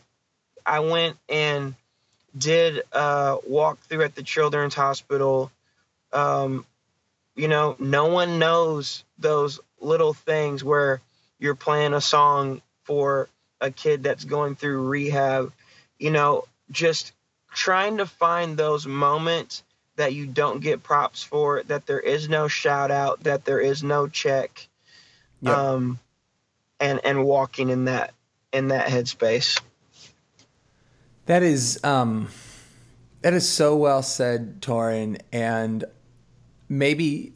I 0.66 0.80
went 0.80 1.18
and 1.30 1.76
did 2.36 2.82
a 2.92 3.38
walk 3.48 3.80
through 3.82 4.02
at 4.02 4.16
the 4.16 4.24
Children's 4.24 4.74
Hospital. 4.74 5.52
Um, 6.12 6.66
you 7.36 7.48
know, 7.48 7.76
no 7.78 8.08
one 8.08 8.40
knows 8.40 9.04
those 9.20 9.60
little 9.80 10.14
things 10.14 10.64
where 10.64 11.02
you're 11.40 11.56
playing 11.56 11.94
a 11.94 12.02
song 12.02 12.62
for 12.84 13.30
a 13.62 13.72
kid 13.72 14.04
that's 14.04 14.26
going 14.26 14.56
through 14.56 14.88
rehab. 14.88 15.52
You 16.00 16.12
know, 16.12 16.46
just 16.72 17.14
trying 17.54 17.98
to 17.98 18.06
find 18.06 18.58
those 18.58 18.86
moments 18.86 19.64
that 19.96 20.14
you 20.14 20.26
don't 20.26 20.62
get 20.62 20.84
props 20.84 21.24
for, 21.24 21.64
that 21.64 21.86
there 21.86 22.00
is 22.00 22.28
no 22.28 22.48
shout 22.48 22.92
out, 22.92 23.24
that 23.24 23.46
there 23.46 23.60
is 23.60 23.82
no 23.82 24.08
check, 24.08 24.68
yep. 25.42 25.58
um, 25.58 26.00
and 26.80 27.00
and 27.06 27.24
walking 27.24 27.70
in 27.70 27.86
that 27.86 28.14
in 28.52 28.70
that 28.70 28.88
headspace. 28.88 29.62
That 31.28 31.44
is 31.44 31.84
um, 31.84 32.28
that 33.22 33.34
is 33.34 33.48
so 33.48 33.76
well 33.76 34.04
said, 34.04 34.62
Tauren, 34.62 35.20
and 35.32 35.86
maybe 36.68 37.34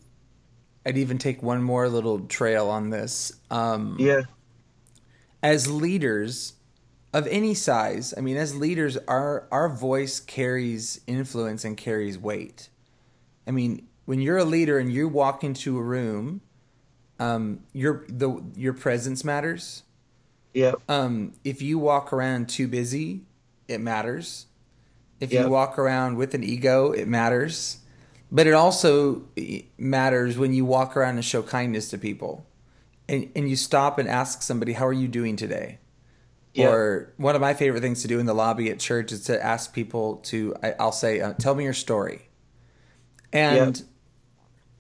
I'd 0.89 0.97
even 0.97 1.19
take 1.19 1.43
one 1.43 1.62
more 1.62 1.88
little 1.88 2.21
trail 2.21 2.69
on 2.69 2.89
this. 2.89 3.32
Um, 3.52 3.95
yeah. 3.99 4.21
As 5.43 5.69
leaders, 5.69 6.54
of 7.13 7.28
any 7.28 7.54
size. 7.54 8.13
I 8.17 8.21
mean, 8.21 8.38
as 8.38 8.56
leaders, 8.56 8.97
our 9.08 9.47
our 9.52 9.69
voice 9.69 10.19
carries 10.19 11.02
influence 11.08 11.65
and 11.65 11.75
carries 11.78 12.17
weight. 12.17 12.69
I 13.47 13.52
mean, 13.52 13.88
when 14.06 14.21
you're 14.21 14.38
a 14.38 14.45
leader 14.45 14.78
and 14.78 14.91
you 14.91 15.08
walk 15.08 15.43
into 15.43 15.78
a 15.78 15.82
room, 15.82 16.41
um, 17.19 17.62
your 17.73 18.06
the 18.08 18.43
your 18.56 18.73
presence 18.73 19.23
matters. 19.23 19.84
Yeah. 20.54 20.73
Um, 20.88 21.34
if 21.43 21.62
you 21.62 21.78
walk 21.80 22.12
around 22.12 22.49
too 22.49 22.67
busy, 22.67 23.21
it 23.67 23.80
matters. 23.80 24.47
If 25.19 25.32
Yep. 25.32 25.45
you 25.45 25.52
walk 25.52 25.78
around 25.78 26.17
with 26.17 26.34
an 26.34 26.43
ego, 26.43 26.91
it 26.91 27.08
matters. 27.08 27.78
But 28.31 28.47
it 28.47 28.53
also 28.53 29.23
matters 29.77 30.37
when 30.37 30.53
you 30.53 30.65
walk 30.65 30.95
around 30.95 31.15
and 31.15 31.25
show 31.25 31.41
kindness 31.41 31.89
to 31.89 31.97
people. 31.97 32.45
And 33.07 33.31
and 33.35 33.49
you 33.49 33.55
stop 33.55 33.97
and 33.97 34.07
ask 34.07 34.43
somebody, 34.43 34.73
"How 34.73 34.85
are 34.85 34.93
you 34.93 35.07
doing 35.07 35.35
today?" 35.35 35.79
Yep. 36.53 36.71
Or 36.71 37.13
one 37.17 37.35
of 37.35 37.41
my 37.41 37.53
favorite 37.53 37.81
things 37.81 38.01
to 38.03 38.07
do 38.07 38.19
in 38.19 38.25
the 38.27 38.35
lobby 38.35 38.69
at 38.69 38.79
church 38.79 39.11
is 39.11 39.21
to 39.25 39.43
ask 39.43 39.73
people 39.73 40.17
to 40.25 40.55
I, 40.61 40.75
I'll 40.79 40.91
say, 40.91 41.19
uh, 41.21 41.33
"Tell 41.33 41.55
me 41.55 41.63
your 41.63 41.73
story." 41.73 42.29
And 43.33 43.77
Yep. 43.77 43.87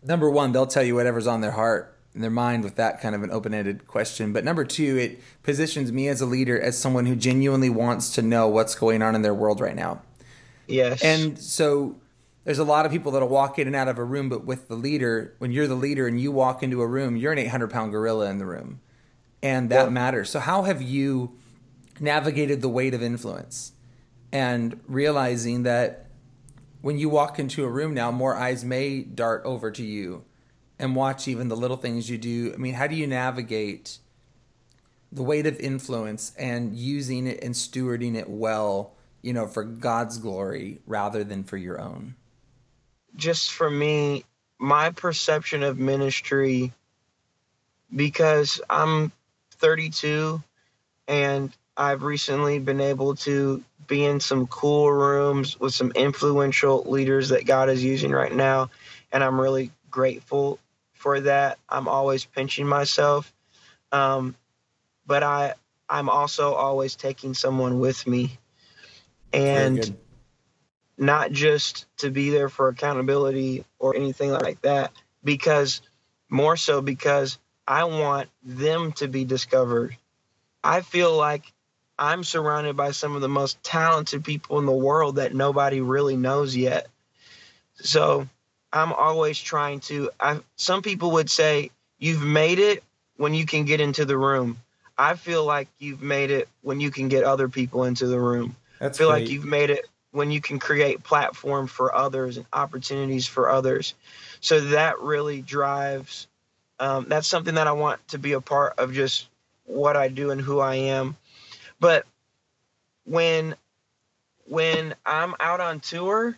number 0.03 0.29
one, 0.29 0.51
they'll 0.51 0.67
tell 0.67 0.83
you 0.83 0.95
whatever's 0.95 1.27
on 1.27 1.41
their 1.41 1.51
heart 1.51 1.97
and 2.13 2.23
their 2.23 2.31
mind 2.31 2.63
with 2.63 2.75
that 2.75 3.01
kind 3.01 3.15
of 3.15 3.23
an 3.23 3.31
open 3.31 3.53
ended 3.53 3.87
question. 3.87 4.33
But 4.33 4.43
number 4.43 4.65
two, 4.65 4.97
it 4.97 5.21
positions 5.41 5.91
me 5.91 6.07
as 6.07 6.21
a 6.21 6.25
leader 6.25 6.59
as 6.59 6.77
someone 6.77 7.05
who 7.07 7.15
genuinely 7.15 7.69
wants 7.69 8.13
to 8.15 8.21
know 8.21 8.47
what's 8.47 8.75
going 8.75 9.01
on 9.01 9.15
in 9.15 9.21
their 9.21 9.33
world 9.33 9.59
right 9.59 9.75
now. 9.75 10.01
Yes. 10.67 11.03
And 11.03 11.37
so 11.39 11.95
there's 12.43 12.59
a 12.59 12.63
lot 12.63 12.85
of 12.85 12.91
people 12.91 13.11
that'll 13.11 13.27
walk 13.27 13.59
in 13.59 13.67
and 13.67 13.75
out 13.75 13.87
of 13.87 13.97
a 13.97 14.03
room, 14.03 14.29
but 14.29 14.45
with 14.45 14.67
the 14.67 14.75
leader, 14.75 15.35
when 15.39 15.51
you're 15.51 15.67
the 15.67 15.75
leader 15.75 16.07
and 16.07 16.19
you 16.19 16.31
walk 16.31 16.63
into 16.63 16.81
a 16.81 16.87
room, 16.87 17.15
you're 17.15 17.31
an 17.31 17.37
800 17.37 17.69
pound 17.69 17.91
gorilla 17.91 18.29
in 18.29 18.37
the 18.37 18.45
room. 18.45 18.79
And 19.41 19.69
that 19.69 19.85
Yeah. 19.85 19.89
matters. 19.89 20.29
So, 20.29 20.39
how 20.39 20.63
have 20.63 20.81
you 20.81 21.33
navigated 21.99 22.61
the 22.61 22.69
weight 22.69 22.93
of 22.93 23.03
influence 23.03 23.73
and 24.31 24.79
realizing 24.87 25.63
that 25.63 26.07
when 26.81 26.97
you 26.97 27.09
walk 27.09 27.39
into 27.39 27.65
a 27.65 27.69
room 27.69 27.93
now, 27.93 28.11
more 28.11 28.35
eyes 28.35 28.63
may 28.63 29.01
dart 29.01 29.41
over 29.45 29.69
to 29.71 29.83
you 29.83 30.23
and 30.77 30.95
watch 30.95 31.27
even 31.27 31.49
the 31.49 31.57
little 31.57 31.77
things 31.77 32.09
you 32.09 32.17
do? 32.17 32.51
I 32.53 32.57
mean, 32.57 32.73
how 32.73 32.87
do 32.87 32.95
you 32.95 33.05
navigate 33.07 33.99
the 35.11 35.23
weight 35.23 35.45
of 35.45 35.59
influence 35.59 36.33
and 36.37 36.75
using 36.75 37.27
it 37.27 37.43
and 37.43 37.53
stewarding 37.53 38.15
it 38.15 38.29
well, 38.29 38.93
you 39.21 39.33
know, 39.33 39.47
for 39.47 39.63
God's 39.63 40.17
glory 40.17 40.79
rather 40.85 41.23
than 41.23 41.43
for 41.43 41.57
your 41.57 41.79
own? 41.81 42.15
Just 43.15 43.51
for 43.51 43.69
me, 43.69 44.23
my 44.59 44.89
perception 44.91 45.63
of 45.63 45.77
ministry, 45.77 46.73
because 47.95 48.61
I'm 48.69 49.11
32 49.51 50.41
and 51.07 51.51
I've 51.75 52.03
recently 52.03 52.59
been 52.59 52.81
able 52.81 53.15
to 53.15 53.63
be 53.87 54.05
in 54.05 54.19
some 54.19 54.47
cool 54.47 54.91
rooms 54.91 55.59
with 55.59 55.73
some 55.73 55.91
influential 55.95 56.83
leaders 56.83 57.29
that 57.29 57.45
God 57.45 57.69
is 57.69 57.83
using 57.83 58.11
right 58.11 58.33
now. 58.33 58.69
And 59.11 59.23
I'm 59.23 59.39
really 59.39 59.71
grateful 59.89 60.59
for 60.93 61.21
that. 61.21 61.57
I'm 61.69 61.87
always 61.87 62.25
pinching 62.25 62.67
myself. 62.67 63.33
Um, 63.91 64.35
but 65.07 65.23
I, 65.23 65.55
I'm 65.89 66.09
also 66.09 66.53
always 66.53 66.95
taking 66.95 67.33
someone 67.33 67.79
with 67.79 68.05
me. 68.05 68.37
And. 69.33 69.97
Not 70.99 71.31
just 71.31 71.85
to 71.97 72.11
be 72.11 72.29
there 72.29 72.49
for 72.49 72.67
accountability 72.67 73.65
or 73.79 73.95
anything 73.95 74.31
like 74.31 74.61
that, 74.61 74.91
because 75.23 75.81
more 76.29 76.57
so 76.57 76.81
because 76.81 77.39
I 77.65 77.85
want 77.85 78.29
them 78.43 78.91
to 78.93 79.07
be 79.07 79.23
discovered. 79.23 79.95
I 80.63 80.81
feel 80.81 81.15
like 81.15 81.51
I'm 81.97 82.23
surrounded 82.23 82.75
by 82.75 82.91
some 82.91 83.15
of 83.15 83.21
the 83.21 83.29
most 83.29 83.63
talented 83.63 84.23
people 84.23 84.59
in 84.59 84.65
the 84.65 84.71
world 84.71 85.15
that 85.15 85.33
nobody 85.33 85.79
really 85.79 86.17
knows 86.17 86.55
yet. 86.55 86.87
So 87.75 88.27
I'm 88.73 88.91
always 88.91 89.39
trying 89.39 89.79
to. 89.81 90.11
I, 90.19 90.39
some 90.57 90.81
people 90.81 91.11
would 91.11 91.29
say, 91.29 91.71
You've 91.97 92.23
made 92.23 92.59
it 92.59 92.83
when 93.17 93.33
you 93.33 93.45
can 93.45 93.65
get 93.65 93.81
into 93.81 94.05
the 94.05 94.17
room. 94.17 94.57
I 94.97 95.15
feel 95.15 95.45
like 95.45 95.67
you've 95.79 96.01
made 96.01 96.31
it 96.31 96.47
when 96.61 96.79
you 96.79 96.91
can 96.91 97.09
get 97.09 97.23
other 97.23 97.49
people 97.49 97.83
into 97.83 98.07
the 98.07 98.19
room. 98.19 98.55
That's 98.79 98.97
I 98.97 98.99
feel 98.99 99.09
great. 99.09 99.21
like 99.23 99.29
you've 99.29 99.45
made 99.45 99.69
it 99.69 99.85
when 100.11 100.31
you 100.31 100.41
can 100.41 100.59
create 100.59 101.03
platform 101.03 101.67
for 101.67 101.93
others 101.95 102.37
and 102.37 102.45
opportunities 102.51 103.27
for 103.27 103.49
others. 103.49 103.93
So 104.41 104.59
that 104.59 104.99
really 104.99 105.41
drives. 105.41 106.27
Um, 106.79 107.05
that's 107.09 107.27
something 107.27 107.55
that 107.55 107.67
I 107.67 107.73
want 107.73 108.05
to 108.09 108.17
be 108.17 108.33
a 108.33 108.41
part 108.41 108.79
of, 108.79 108.93
just 108.93 109.27
what 109.65 109.95
I 109.95 110.07
do 110.07 110.31
and 110.31 110.41
who 110.41 110.59
I 110.59 110.75
am. 110.75 111.15
But 111.79 112.05
when 113.05 113.55
when 114.45 114.95
I'm 115.05 115.35
out 115.39 115.59
on 115.59 115.79
tour, 115.79 116.35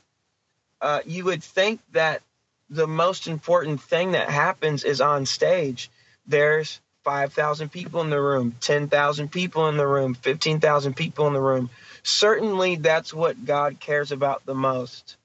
uh, 0.81 0.99
you 1.05 1.23
would 1.25 1.43
think 1.43 1.79
that 1.93 2.21
the 2.69 2.87
most 2.87 3.27
important 3.27 3.81
thing 3.81 4.11
that 4.13 4.29
happens 4.29 4.83
is 4.83 4.99
on 4.99 5.25
stage. 5.25 5.89
There's 6.27 6.81
5,000 7.03 7.69
people 7.69 8.01
in 8.01 8.09
the 8.09 8.21
room, 8.21 8.55
10,000 8.61 9.29
people 9.31 9.67
in 9.69 9.77
the 9.77 9.87
room, 9.87 10.13
15,000 10.13 10.93
people 10.93 11.27
in 11.27 11.33
the 11.33 11.41
room. 11.41 11.69
Certainly, 12.03 12.77
that's 12.77 13.13
what 13.13 13.45
God 13.45 13.79
cares 13.79 14.11
about 14.11 14.45
the 14.45 14.55
most. 14.55 15.17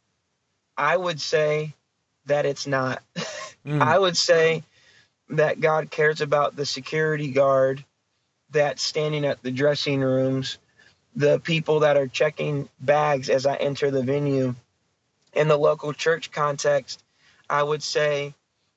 I 0.76 0.96
would 0.96 1.20
say 1.20 1.74
that 2.26 2.46
it's 2.46 2.66
not. 2.66 3.02
Mm. 3.66 3.82
I 3.82 3.98
would 3.98 4.16
say 4.16 4.62
that 5.30 5.60
God 5.60 5.90
cares 5.90 6.20
about 6.20 6.54
the 6.54 6.64
security 6.64 7.32
guard 7.32 7.84
that's 8.50 8.80
standing 8.80 9.24
at 9.24 9.42
the 9.42 9.50
dressing 9.50 10.00
rooms, 10.00 10.58
the 11.16 11.40
people 11.40 11.80
that 11.80 11.96
are 11.96 12.06
checking 12.06 12.68
bags 12.80 13.28
as 13.28 13.44
I 13.44 13.56
enter 13.56 13.90
the 13.90 14.04
venue. 14.04 14.54
In 15.32 15.48
the 15.48 15.56
local 15.56 15.92
church 15.92 16.30
context, 16.30 17.02
I 17.50 17.60
would 17.62 17.82
say 17.82 18.34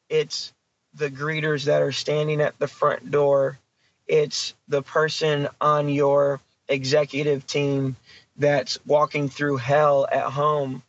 it's 0.10 0.54
the 0.96 1.12
greeters 1.12 1.66
that 1.66 1.82
are 1.82 1.92
standing 1.92 2.42
at 2.42 2.58
the 2.58 2.68
front 2.68 3.12
door. 3.12 3.60
It's 4.08 4.56
the 4.68 4.82
person 4.82 5.48
on 5.62 5.88
your 5.88 6.42
executive 6.70 7.46
team 7.46 7.98
that's 8.38 8.80
walking 8.86 9.28
through 9.28 9.58
hell 9.58 10.08
at 10.10 10.24
home. 10.24 10.84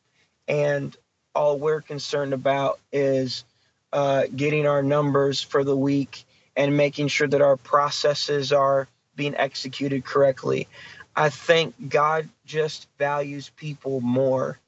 And 0.46 0.96
all 1.34 1.58
we're 1.58 1.80
concerned 1.80 2.32
about 2.32 2.78
is 2.92 3.44
uh, 3.92 4.24
getting 4.34 4.66
our 4.66 4.82
numbers 4.82 5.42
for 5.42 5.64
the 5.64 5.76
week 5.76 6.24
and 6.56 6.76
making 6.76 7.08
sure 7.08 7.26
that 7.26 7.40
our 7.40 7.56
processes 7.56 8.52
are 8.52 8.88
being 9.16 9.34
executed 9.36 10.04
correctly. 10.04 10.68
I 11.16 11.28
think 11.28 11.88
God 11.88 12.28
just 12.44 12.86
values 12.98 13.50
people 13.56 14.00
more. 14.00 14.58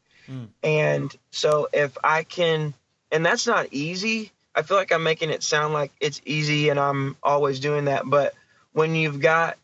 And 0.62 1.14
so 1.30 1.68
if 1.72 1.96
I 2.02 2.24
can, 2.24 2.74
and 3.10 3.24
that's 3.24 3.46
not 3.46 3.68
easy. 3.70 4.32
I 4.54 4.62
feel 4.62 4.76
like 4.76 4.92
I'm 4.92 5.02
making 5.02 5.30
it 5.30 5.42
sound 5.42 5.72
like 5.72 5.92
it's 6.00 6.20
easy 6.24 6.68
and 6.68 6.78
I'm 6.78 7.16
always 7.22 7.60
doing 7.60 7.86
that. 7.86 8.02
But 8.06 8.34
when 8.72 8.94
you've 8.94 9.20
got, 9.20 9.56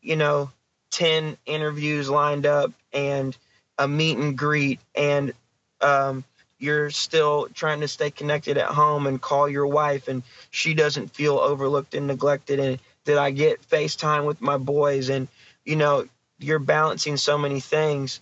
you 0.00 0.16
know, 0.16 0.50
10 0.96 1.36
interviews 1.44 2.08
lined 2.08 2.46
up 2.46 2.72
and 2.90 3.36
a 3.76 3.86
meet 3.86 4.16
and 4.16 4.36
greet 4.36 4.80
and 4.94 5.34
um, 5.82 6.24
you're 6.58 6.90
still 6.90 7.48
trying 7.52 7.80
to 7.80 7.88
stay 7.88 8.10
connected 8.10 8.56
at 8.56 8.68
home 8.68 9.06
and 9.06 9.20
call 9.20 9.46
your 9.46 9.66
wife 9.66 10.08
and 10.08 10.22
she 10.50 10.72
doesn't 10.72 11.14
feel 11.14 11.36
overlooked 11.36 11.94
and 11.94 12.06
neglected 12.06 12.58
and 12.58 12.78
did 13.04 13.18
I 13.18 13.30
get 13.30 13.68
FaceTime 13.68 14.24
with 14.24 14.40
my 14.40 14.56
boys 14.56 15.10
and 15.10 15.28
you 15.66 15.76
know 15.76 16.08
you're 16.38 16.58
balancing 16.58 17.18
so 17.18 17.36
many 17.36 17.60
things. 17.60 18.20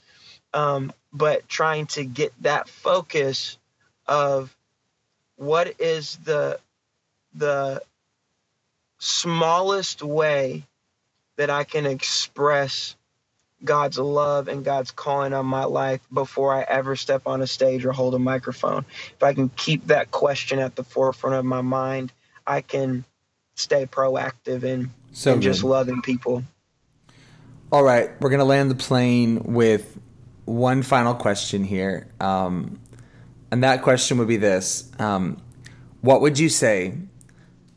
Um, 0.52 0.92
but 1.12 1.48
trying 1.48 1.86
to 1.86 2.04
get 2.04 2.32
that 2.42 2.68
focus 2.68 3.56
of 4.06 4.52
what 5.36 5.80
is 5.80 6.16
the 6.24 6.58
the 7.36 7.82
smallest 8.98 10.02
way 10.02 10.64
that 11.36 11.50
I 11.50 11.64
can 11.64 11.86
express 11.86 12.96
God's 13.62 13.98
love 13.98 14.48
and 14.48 14.64
God's 14.64 14.90
calling 14.90 15.32
on 15.32 15.46
my 15.46 15.64
life 15.64 16.00
before 16.12 16.54
I 16.54 16.62
ever 16.62 16.96
step 16.96 17.22
on 17.26 17.40
a 17.40 17.46
stage 17.46 17.84
or 17.84 17.92
hold 17.92 18.14
a 18.14 18.18
microphone. 18.18 18.84
If 19.14 19.22
I 19.22 19.32
can 19.32 19.48
keep 19.50 19.86
that 19.86 20.10
question 20.10 20.58
at 20.58 20.76
the 20.76 20.84
forefront 20.84 21.36
of 21.36 21.44
my 21.44 21.62
mind, 21.62 22.12
I 22.46 22.60
can 22.60 23.04
stay 23.56 23.86
proactive 23.86 24.64
in, 24.64 24.90
So 25.12 25.32
in 25.32 25.40
just 25.40 25.64
loving 25.64 26.02
people. 26.02 26.44
All 27.72 27.82
right, 27.82 28.10
we're 28.20 28.30
gonna 28.30 28.44
land 28.44 28.70
the 28.70 28.76
plane 28.76 29.54
with 29.54 29.98
one 30.44 30.82
final 30.82 31.14
question 31.14 31.64
here, 31.64 32.06
um, 32.20 32.78
and 33.50 33.64
that 33.64 33.82
question 33.82 34.18
would 34.18 34.28
be 34.28 34.36
this: 34.36 34.92
um, 34.98 35.42
What 36.02 36.20
would 36.20 36.38
you 36.38 36.48
say 36.48 36.94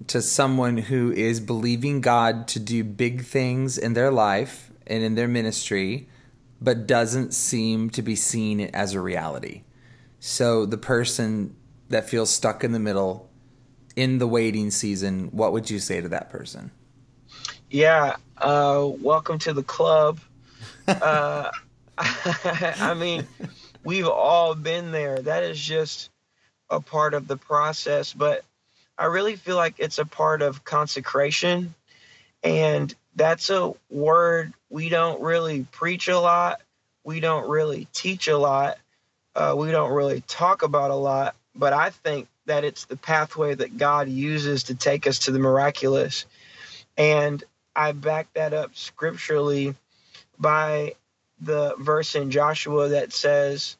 to 0.05 0.21
someone 0.21 0.77
who 0.77 1.11
is 1.11 1.39
believing 1.39 2.01
God 2.01 2.47
to 2.49 2.59
do 2.59 2.83
big 2.83 3.25
things 3.25 3.77
in 3.77 3.93
their 3.93 4.11
life 4.11 4.71
and 4.85 5.03
in 5.03 5.15
their 5.15 5.27
ministry, 5.27 6.07
but 6.61 6.87
doesn't 6.87 7.33
seem 7.33 7.89
to 7.89 8.01
be 8.01 8.15
seeing 8.15 8.59
it 8.59 8.73
as 8.73 8.93
a 8.93 9.01
reality? 9.01 9.63
So 10.19 10.65
the 10.65 10.77
person 10.77 11.55
that 11.89 12.09
feels 12.09 12.29
stuck 12.29 12.63
in 12.63 12.71
the 12.71 12.79
middle 12.79 13.29
in 13.97 14.19
the 14.19 14.27
waiting 14.27 14.69
season, 14.69 15.29
what 15.31 15.51
would 15.51 15.69
you 15.69 15.79
say 15.79 15.99
to 15.99 16.07
that 16.09 16.29
person? 16.29 16.69
Yeah, 17.69 18.15
uh, 18.37 18.87
welcome 19.01 19.39
to 19.39 19.53
the 19.53 19.63
club. 19.63 20.19
uh, 20.87 21.49
I 21.97 22.93
mean, 22.95 23.27
we've 23.83 24.07
all 24.07 24.53
been 24.53 24.91
there. 24.91 25.19
That 25.19 25.43
is 25.43 25.59
just 25.59 26.11
a 26.69 26.79
part 26.79 27.15
of 27.15 27.27
the 27.27 27.37
process, 27.37 28.13
but 28.13 28.45
I 28.97 29.05
really 29.05 29.35
feel 29.35 29.55
like 29.55 29.75
it's 29.77 29.99
a 29.99 30.05
part 30.05 30.41
of 30.41 30.63
consecration 30.63 31.75
and 32.43 32.93
that's 33.15 33.49
a 33.49 33.73
word 33.89 34.53
we 34.69 34.89
don't 34.89 35.21
really 35.21 35.63
preach 35.71 36.07
a 36.07 36.19
lot. 36.19 36.61
We 37.03 37.19
don't 37.19 37.49
really 37.49 37.87
teach 37.93 38.27
a 38.27 38.37
lot. 38.37 38.77
Uh, 39.35 39.55
we 39.57 39.71
don't 39.71 39.91
really 39.91 40.21
talk 40.21 40.61
about 40.61 40.91
a 40.91 40.95
lot. 40.95 41.35
But 41.55 41.73
I 41.73 41.89
think 41.89 42.27
that 42.45 42.63
it's 42.63 42.85
the 42.85 42.97
pathway 42.97 43.55
that 43.55 43.77
God 43.77 44.07
uses 44.07 44.63
to 44.63 44.75
take 44.75 45.07
us 45.07 45.19
to 45.19 45.31
the 45.31 45.39
miraculous. 45.39 46.25
And 46.97 47.43
I 47.75 47.91
back 47.91 48.31
that 48.33 48.53
up 48.53 48.75
scripturally 48.75 49.75
by 50.39 50.95
the 51.39 51.75
verse 51.79 52.15
in 52.15 52.31
Joshua 52.31 52.89
that 52.89 53.13
says 53.13 53.77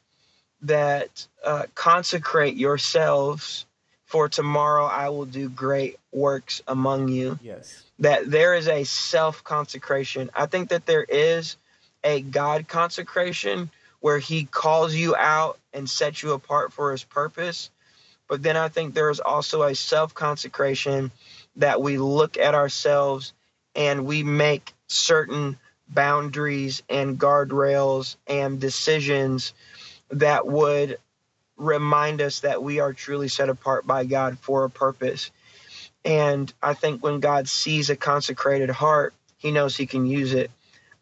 that 0.62 1.26
uh, 1.44 1.64
consecrate 1.74 2.56
yourselves 2.56 3.66
for 4.08 4.26
tomorrow 4.26 4.86
I 4.86 5.10
will 5.10 5.26
do 5.26 5.50
great 5.50 5.98
works 6.12 6.62
among 6.66 7.08
you. 7.08 7.38
Yes. 7.42 7.84
That 7.98 8.30
there 8.30 8.54
is 8.54 8.66
a 8.66 8.84
self 8.84 9.44
consecration. 9.44 10.30
I 10.34 10.46
think 10.46 10.70
that 10.70 10.86
there 10.86 11.04
is 11.04 11.56
a 12.02 12.22
God 12.22 12.66
consecration 12.68 13.70
where 14.00 14.18
he 14.18 14.44
calls 14.46 14.94
you 14.94 15.14
out 15.14 15.58
and 15.74 15.88
sets 15.88 16.22
you 16.22 16.32
apart 16.32 16.72
for 16.72 16.90
his 16.90 17.04
purpose. 17.04 17.68
But 18.28 18.42
then 18.42 18.56
I 18.56 18.68
think 18.68 18.94
there 18.94 19.10
is 19.10 19.20
also 19.20 19.62
a 19.62 19.74
self 19.74 20.14
consecration 20.14 21.10
that 21.56 21.82
we 21.82 21.98
look 21.98 22.38
at 22.38 22.54
ourselves 22.54 23.34
and 23.74 24.06
we 24.06 24.22
make 24.22 24.72
certain 24.86 25.58
boundaries 25.86 26.82
and 26.88 27.18
guardrails 27.18 28.16
and 28.26 28.58
decisions 28.58 29.52
that 30.10 30.46
would 30.46 30.98
remind 31.58 32.22
us 32.22 32.40
that 32.40 32.62
we 32.62 32.80
are 32.80 32.92
truly 32.92 33.28
set 33.28 33.48
apart 33.48 33.86
by 33.86 34.04
God 34.04 34.38
for 34.38 34.64
a 34.64 34.70
purpose. 34.70 35.30
And 36.04 36.52
I 36.62 36.74
think 36.74 37.02
when 37.02 37.20
God 37.20 37.48
sees 37.48 37.90
a 37.90 37.96
consecrated 37.96 38.70
heart, 38.70 39.12
he 39.36 39.50
knows 39.50 39.76
he 39.76 39.86
can 39.86 40.06
use 40.06 40.32
it. 40.32 40.50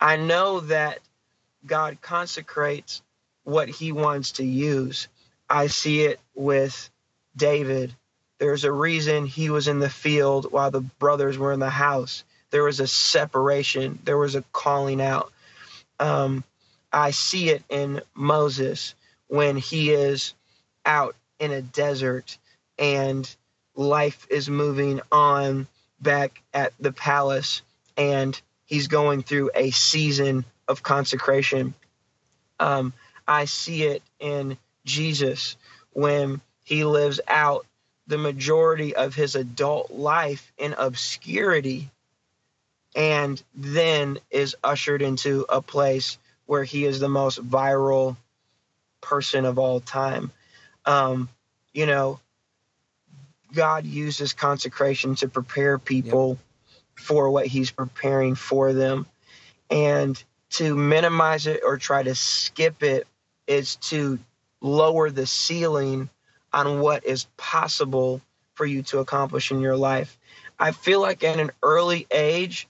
I 0.00 0.16
know 0.16 0.60
that 0.60 0.98
God 1.64 1.98
consecrates 2.00 3.02
what 3.44 3.68
he 3.68 3.92
wants 3.92 4.32
to 4.32 4.44
use. 4.44 5.08
I 5.48 5.68
see 5.68 6.02
it 6.02 6.20
with 6.34 6.90
David. 7.36 7.94
There's 8.38 8.64
a 8.64 8.72
reason 8.72 9.26
he 9.26 9.50
was 9.50 9.68
in 9.68 9.78
the 9.78 9.90
field 9.90 10.50
while 10.50 10.70
the 10.70 10.80
brothers 10.80 11.38
were 11.38 11.52
in 11.52 11.60
the 11.60 11.70
house. 11.70 12.24
There 12.50 12.64
was 12.64 12.80
a 12.80 12.86
separation, 12.86 13.98
there 14.04 14.18
was 14.18 14.34
a 14.34 14.42
calling 14.52 15.00
out. 15.00 15.32
Um, 15.98 16.44
I 16.92 17.10
see 17.10 17.50
it 17.50 17.62
in 17.68 18.02
Moses 18.14 18.94
when 19.28 19.56
he 19.56 19.90
is 19.90 20.34
out 20.86 21.16
in 21.38 21.52
a 21.52 21.60
desert 21.60 22.38
and 22.78 23.28
life 23.74 24.26
is 24.30 24.48
moving 24.48 25.00
on 25.12 25.66
back 26.00 26.40
at 26.54 26.72
the 26.80 26.92
palace 26.92 27.62
and 27.96 28.40
he's 28.64 28.88
going 28.88 29.22
through 29.22 29.50
a 29.54 29.70
season 29.70 30.44
of 30.68 30.82
consecration. 30.82 31.74
Um, 32.58 32.92
I 33.26 33.44
see 33.44 33.82
it 33.84 34.02
in 34.18 34.56
Jesus 34.84 35.56
when 35.92 36.40
he 36.64 36.84
lives 36.84 37.20
out 37.28 37.66
the 38.06 38.18
majority 38.18 38.94
of 38.94 39.14
his 39.14 39.34
adult 39.34 39.90
life 39.90 40.52
in 40.58 40.74
obscurity 40.74 41.90
and 42.94 43.42
then 43.54 44.18
is 44.30 44.56
ushered 44.62 45.02
into 45.02 45.44
a 45.48 45.60
place 45.60 46.18
where 46.46 46.64
he 46.64 46.84
is 46.84 47.00
the 47.00 47.08
most 47.08 47.44
viral 47.46 48.16
person 49.00 49.44
of 49.44 49.58
all 49.58 49.80
time. 49.80 50.32
Um, 50.86 51.28
you 51.72 51.86
know, 51.86 52.20
God 53.52 53.84
uses 53.84 54.32
consecration 54.32 55.14
to 55.16 55.28
prepare 55.28 55.78
people 55.78 56.38
yep. 56.70 56.78
for 56.94 57.30
what 57.30 57.46
he's 57.46 57.70
preparing 57.70 58.34
for 58.34 58.72
them. 58.72 59.06
And 59.70 60.22
to 60.50 60.74
minimize 60.76 61.46
it 61.46 61.60
or 61.64 61.76
try 61.76 62.02
to 62.02 62.14
skip 62.14 62.82
it 62.82 63.06
is 63.46 63.76
to 63.76 64.18
lower 64.60 65.10
the 65.10 65.26
ceiling 65.26 66.08
on 66.52 66.80
what 66.80 67.04
is 67.04 67.26
possible 67.36 68.20
for 68.54 68.64
you 68.64 68.82
to 68.82 68.98
accomplish 68.98 69.50
in 69.50 69.60
your 69.60 69.76
life. 69.76 70.16
I 70.58 70.70
feel 70.70 71.00
like 71.00 71.22
at 71.22 71.38
an 71.38 71.50
early 71.62 72.06
age, 72.10 72.68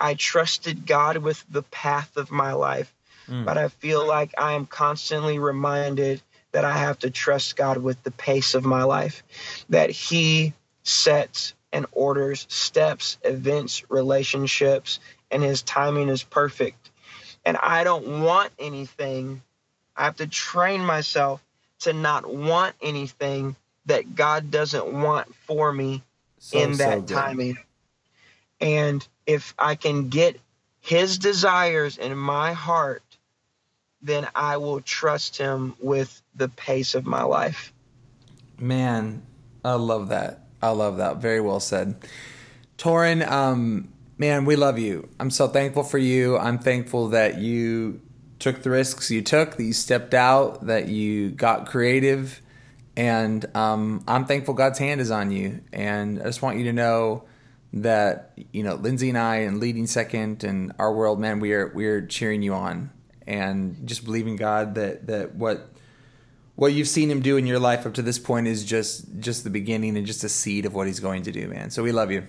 I 0.00 0.14
trusted 0.14 0.86
God 0.86 1.18
with 1.18 1.44
the 1.48 1.62
path 1.62 2.16
of 2.16 2.30
my 2.30 2.52
life, 2.52 2.92
mm. 3.28 3.44
but 3.44 3.56
I 3.56 3.68
feel 3.68 4.06
like 4.06 4.34
I 4.38 4.52
am 4.52 4.66
constantly 4.66 5.38
reminded 5.38 6.22
that 6.58 6.64
I 6.64 6.76
have 6.76 6.98
to 6.98 7.10
trust 7.10 7.54
God 7.54 7.78
with 7.78 8.02
the 8.02 8.10
pace 8.10 8.56
of 8.56 8.64
my 8.64 8.82
life, 8.82 9.22
that 9.68 9.90
He 9.90 10.54
sets 10.82 11.54
and 11.72 11.86
orders 11.92 12.46
steps, 12.48 13.16
events, 13.22 13.88
relationships, 13.88 14.98
and 15.30 15.40
His 15.40 15.62
timing 15.62 16.08
is 16.08 16.24
perfect. 16.24 16.90
And 17.44 17.56
I 17.58 17.84
don't 17.84 18.22
want 18.22 18.50
anything. 18.58 19.40
I 19.96 20.02
have 20.06 20.16
to 20.16 20.26
train 20.26 20.84
myself 20.84 21.40
to 21.82 21.92
not 21.92 22.28
want 22.28 22.74
anything 22.82 23.54
that 23.86 24.16
God 24.16 24.50
doesn't 24.50 24.92
want 24.92 25.32
for 25.46 25.72
me 25.72 26.02
so, 26.40 26.58
in 26.58 26.72
that 26.78 27.08
so 27.08 27.14
timing. 27.14 27.56
And 28.60 29.06
if 29.26 29.54
I 29.56 29.76
can 29.76 30.08
get 30.08 30.40
His 30.80 31.18
desires 31.18 31.98
in 31.98 32.18
my 32.18 32.52
heart, 32.52 33.04
then 34.02 34.26
I 34.34 34.56
will 34.58 34.80
trust 34.80 35.36
Him 35.36 35.74
with 35.80 36.22
the 36.34 36.48
pace 36.48 36.94
of 36.94 37.06
my 37.06 37.22
life. 37.22 37.72
Man, 38.58 39.22
I 39.64 39.74
love 39.74 40.08
that. 40.08 40.46
I 40.62 40.70
love 40.70 40.98
that. 40.98 41.18
Very 41.18 41.40
well 41.40 41.60
said. 41.60 41.96
Tauren, 42.76 43.28
um, 43.28 43.88
man, 44.18 44.44
we 44.44 44.56
love 44.56 44.78
you. 44.78 45.08
I'm 45.18 45.30
so 45.30 45.48
thankful 45.48 45.82
for 45.82 45.98
you. 45.98 46.36
I'm 46.38 46.58
thankful 46.58 47.08
that 47.08 47.38
you 47.38 48.00
took 48.38 48.62
the 48.62 48.70
risks 48.70 49.10
you 49.10 49.22
took, 49.22 49.56
that 49.56 49.62
you 49.62 49.72
stepped 49.72 50.14
out, 50.14 50.66
that 50.66 50.88
you 50.88 51.30
got 51.30 51.66
creative. 51.66 52.40
And 52.96 53.44
um, 53.56 54.04
I'm 54.08 54.26
thankful 54.26 54.54
God's 54.54 54.78
hand 54.78 55.00
is 55.00 55.10
on 55.10 55.30
you. 55.30 55.60
And 55.72 56.20
I 56.20 56.24
just 56.24 56.42
want 56.42 56.58
you 56.58 56.64
to 56.64 56.72
know 56.72 57.24
that, 57.72 58.32
you 58.52 58.62
know, 58.62 58.74
Lindsay 58.74 59.08
and 59.08 59.18
I 59.18 59.36
and 59.38 59.60
Leading 59.60 59.86
Second 59.86 60.42
and 60.42 60.72
our 60.78 60.92
world, 60.92 61.20
man, 61.20 61.38
we 61.40 61.52
are, 61.52 61.68
we 61.74 61.86
are 61.86 62.04
cheering 62.04 62.42
you 62.42 62.54
on 62.54 62.90
and 63.28 63.86
just 63.86 64.06
believing 64.06 64.36
God 64.36 64.74
that, 64.76 65.06
that 65.06 65.34
what 65.34 65.68
what 66.56 66.72
you've 66.72 66.88
seen 66.88 67.08
him 67.08 67.20
do 67.20 67.36
in 67.36 67.46
your 67.46 67.60
life 67.60 67.86
up 67.86 67.94
to 67.94 68.02
this 68.02 68.18
point 68.18 68.48
is 68.48 68.64
just 68.64 69.04
just 69.20 69.44
the 69.44 69.50
beginning 69.50 69.96
and 69.96 70.06
just 70.06 70.24
a 70.24 70.28
seed 70.28 70.66
of 70.66 70.74
what 70.74 70.88
he's 70.88 70.98
going 70.98 71.22
to 71.22 71.30
do, 71.30 71.46
man. 71.46 71.70
So 71.70 71.84
we 71.84 71.92
love 71.92 72.10
you. 72.10 72.26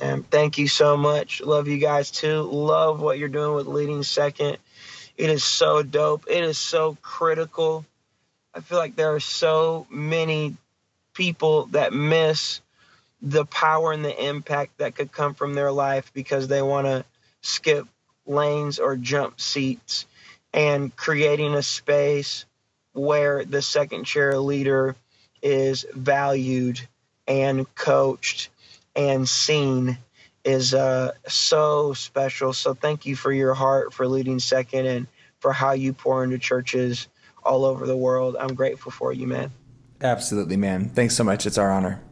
And 0.00 0.28
thank 0.30 0.58
you 0.58 0.66
so 0.66 0.96
much. 0.96 1.40
Love 1.40 1.68
you 1.68 1.78
guys 1.78 2.10
too. 2.10 2.42
Love 2.42 3.00
what 3.00 3.18
you're 3.18 3.28
doing 3.28 3.54
with 3.54 3.66
leading 3.66 4.02
second. 4.02 4.58
It 5.16 5.30
is 5.30 5.44
so 5.44 5.82
dope. 5.82 6.26
It 6.28 6.42
is 6.42 6.58
so 6.58 6.98
critical. 7.00 7.86
I 8.52 8.60
feel 8.60 8.78
like 8.78 8.96
there 8.96 9.14
are 9.14 9.20
so 9.20 9.86
many 9.88 10.56
people 11.14 11.66
that 11.66 11.92
miss 11.92 12.60
the 13.22 13.46
power 13.46 13.92
and 13.92 14.04
the 14.04 14.28
impact 14.28 14.78
that 14.78 14.96
could 14.96 15.12
come 15.12 15.34
from 15.34 15.54
their 15.54 15.70
life 15.70 16.10
because 16.12 16.48
they 16.48 16.62
want 16.62 16.88
to 16.88 17.04
skip 17.42 17.86
lanes 18.26 18.80
or 18.80 18.96
jump 18.96 19.40
seats 19.40 20.06
and 20.52 20.94
creating 20.94 21.54
a 21.54 21.62
space 21.62 22.44
where 22.92 23.44
the 23.44 23.62
second 23.62 24.04
chair 24.04 24.38
leader 24.38 24.96
is 25.42 25.86
valued 25.94 26.80
and 27.26 27.72
coached 27.74 28.50
and 28.94 29.28
seen 29.28 29.98
is 30.44 30.74
uh, 30.74 31.12
so 31.28 31.92
special. 31.94 32.52
So 32.52 32.74
thank 32.74 33.06
you 33.06 33.16
for 33.16 33.32
your 33.32 33.54
heart 33.54 33.92
for 33.92 34.06
leading 34.06 34.38
second 34.38 34.86
and 34.86 35.06
for 35.40 35.52
how 35.52 35.72
you 35.72 35.92
pour 35.92 36.24
into 36.24 36.38
churches 36.38 37.08
all 37.44 37.64
over 37.64 37.86
the 37.86 37.96
world. 37.96 38.36
I'm 38.38 38.54
grateful 38.54 38.92
for 38.92 39.12
you, 39.12 39.26
man. 39.26 39.50
Absolutely, 40.00 40.56
man. 40.56 40.88
Thanks 40.90 41.14
so 41.14 41.24
much. 41.24 41.46
It's 41.46 41.58
our 41.58 41.70
honor. 41.70 42.02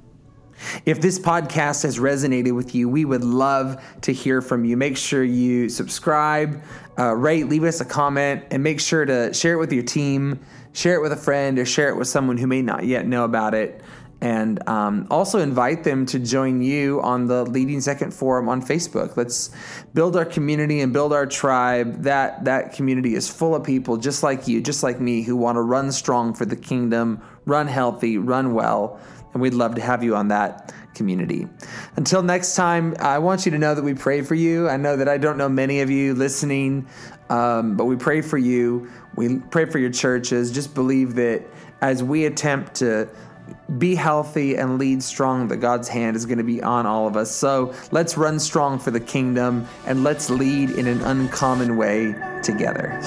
If 0.86 1.00
this 1.00 1.18
podcast 1.18 1.82
has 1.82 1.98
resonated 1.98 2.54
with 2.54 2.74
you, 2.74 2.88
we 2.88 3.04
would 3.04 3.24
love 3.24 3.82
to 4.02 4.12
hear 4.12 4.42
from 4.42 4.64
you. 4.64 4.76
Make 4.76 4.96
sure 4.96 5.22
you 5.24 5.68
subscribe, 5.68 6.62
uh, 6.98 7.14
rate, 7.14 7.48
leave 7.48 7.64
us 7.64 7.80
a 7.80 7.84
comment, 7.84 8.44
and 8.50 8.62
make 8.62 8.80
sure 8.80 9.04
to 9.04 9.32
share 9.32 9.54
it 9.54 9.58
with 9.58 9.72
your 9.72 9.84
team 9.84 10.40
share 10.72 10.94
it 10.94 11.02
with 11.02 11.12
a 11.12 11.16
friend 11.16 11.58
or 11.58 11.64
share 11.64 11.88
it 11.88 11.96
with 11.96 12.08
someone 12.08 12.36
who 12.36 12.46
may 12.46 12.62
not 12.62 12.84
yet 12.84 13.06
know 13.06 13.24
about 13.24 13.54
it. 13.54 13.80
And 14.22 14.68
um, 14.68 15.06
also 15.10 15.38
invite 15.38 15.82
them 15.82 16.04
to 16.06 16.18
join 16.18 16.60
you 16.60 17.00
on 17.00 17.26
the 17.26 17.44
Leading 17.44 17.80
Second 17.80 18.12
Forum 18.12 18.50
on 18.50 18.60
Facebook. 18.60 19.16
Let's 19.16 19.50
build 19.94 20.14
our 20.14 20.26
community 20.26 20.82
and 20.82 20.92
build 20.92 21.14
our 21.14 21.24
tribe. 21.24 22.02
That 22.02 22.44
that 22.44 22.74
community 22.74 23.14
is 23.14 23.30
full 23.30 23.54
of 23.54 23.64
people 23.64 23.96
just 23.96 24.22
like 24.22 24.46
you, 24.46 24.60
just 24.60 24.82
like 24.82 25.00
me, 25.00 25.22
who 25.22 25.36
want 25.36 25.56
to 25.56 25.62
run 25.62 25.90
strong 25.90 26.34
for 26.34 26.44
the 26.44 26.56
kingdom, 26.56 27.22
run 27.46 27.66
healthy, 27.66 28.18
run 28.18 28.52
well, 28.52 29.00
and 29.32 29.42
we'd 29.42 29.54
love 29.54 29.74
to 29.76 29.80
have 29.80 30.02
you 30.02 30.16
on 30.16 30.28
that 30.28 30.72
community. 30.94 31.48
Until 31.96 32.22
next 32.22 32.54
time, 32.54 32.94
I 32.98 33.18
want 33.18 33.46
you 33.46 33.52
to 33.52 33.58
know 33.58 33.74
that 33.74 33.84
we 33.84 33.94
pray 33.94 34.22
for 34.22 34.34
you. 34.34 34.68
I 34.68 34.76
know 34.76 34.96
that 34.96 35.08
I 35.08 35.18
don't 35.18 35.38
know 35.38 35.48
many 35.48 35.80
of 35.80 35.90
you 35.90 36.14
listening, 36.14 36.86
um, 37.28 37.76
but 37.76 37.84
we 37.84 37.96
pray 37.96 38.20
for 38.20 38.38
you. 38.38 38.90
We 39.14 39.38
pray 39.38 39.66
for 39.66 39.78
your 39.78 39.90
churches. 39.90 40.50
Just 40.50 40.74
believe 40.74 41.14
that 41.14 41.42
as 41.80 42.02
we 42.02 42.26
attempt 42.26 42.74
to 42.76 43.08
be 43.78 43.94
healthy 43.94 44.56
and 44.56 44.78
lead 44.78 45.02
strong, 45.02 45.48
that 45.48 45.58
God's 45.58 45.88
hand 45.88 46.16
is 46.16 46.26
going 46.26 46.38
to 46.38 46.44
be 46.44 46.62
on 46.62 46.86
all 46.86 47.06
of 47.06 47.16
us. 47.16 47.30
So 47.30 47.74
let's 47.90 48.16
run 48.16 48.38
strong 48.38 48.78
for 48.78 48.90
the 48.90 49.00
kingdom 49.00 49.66
and 49.86 50.04
let's 50.04 50.30
lead 50.30 50.70
in 50.70 50.86
an 50.86 51.00
uncommon 51.02 51.76
way 51.76 52.14
together. 52.42 53.00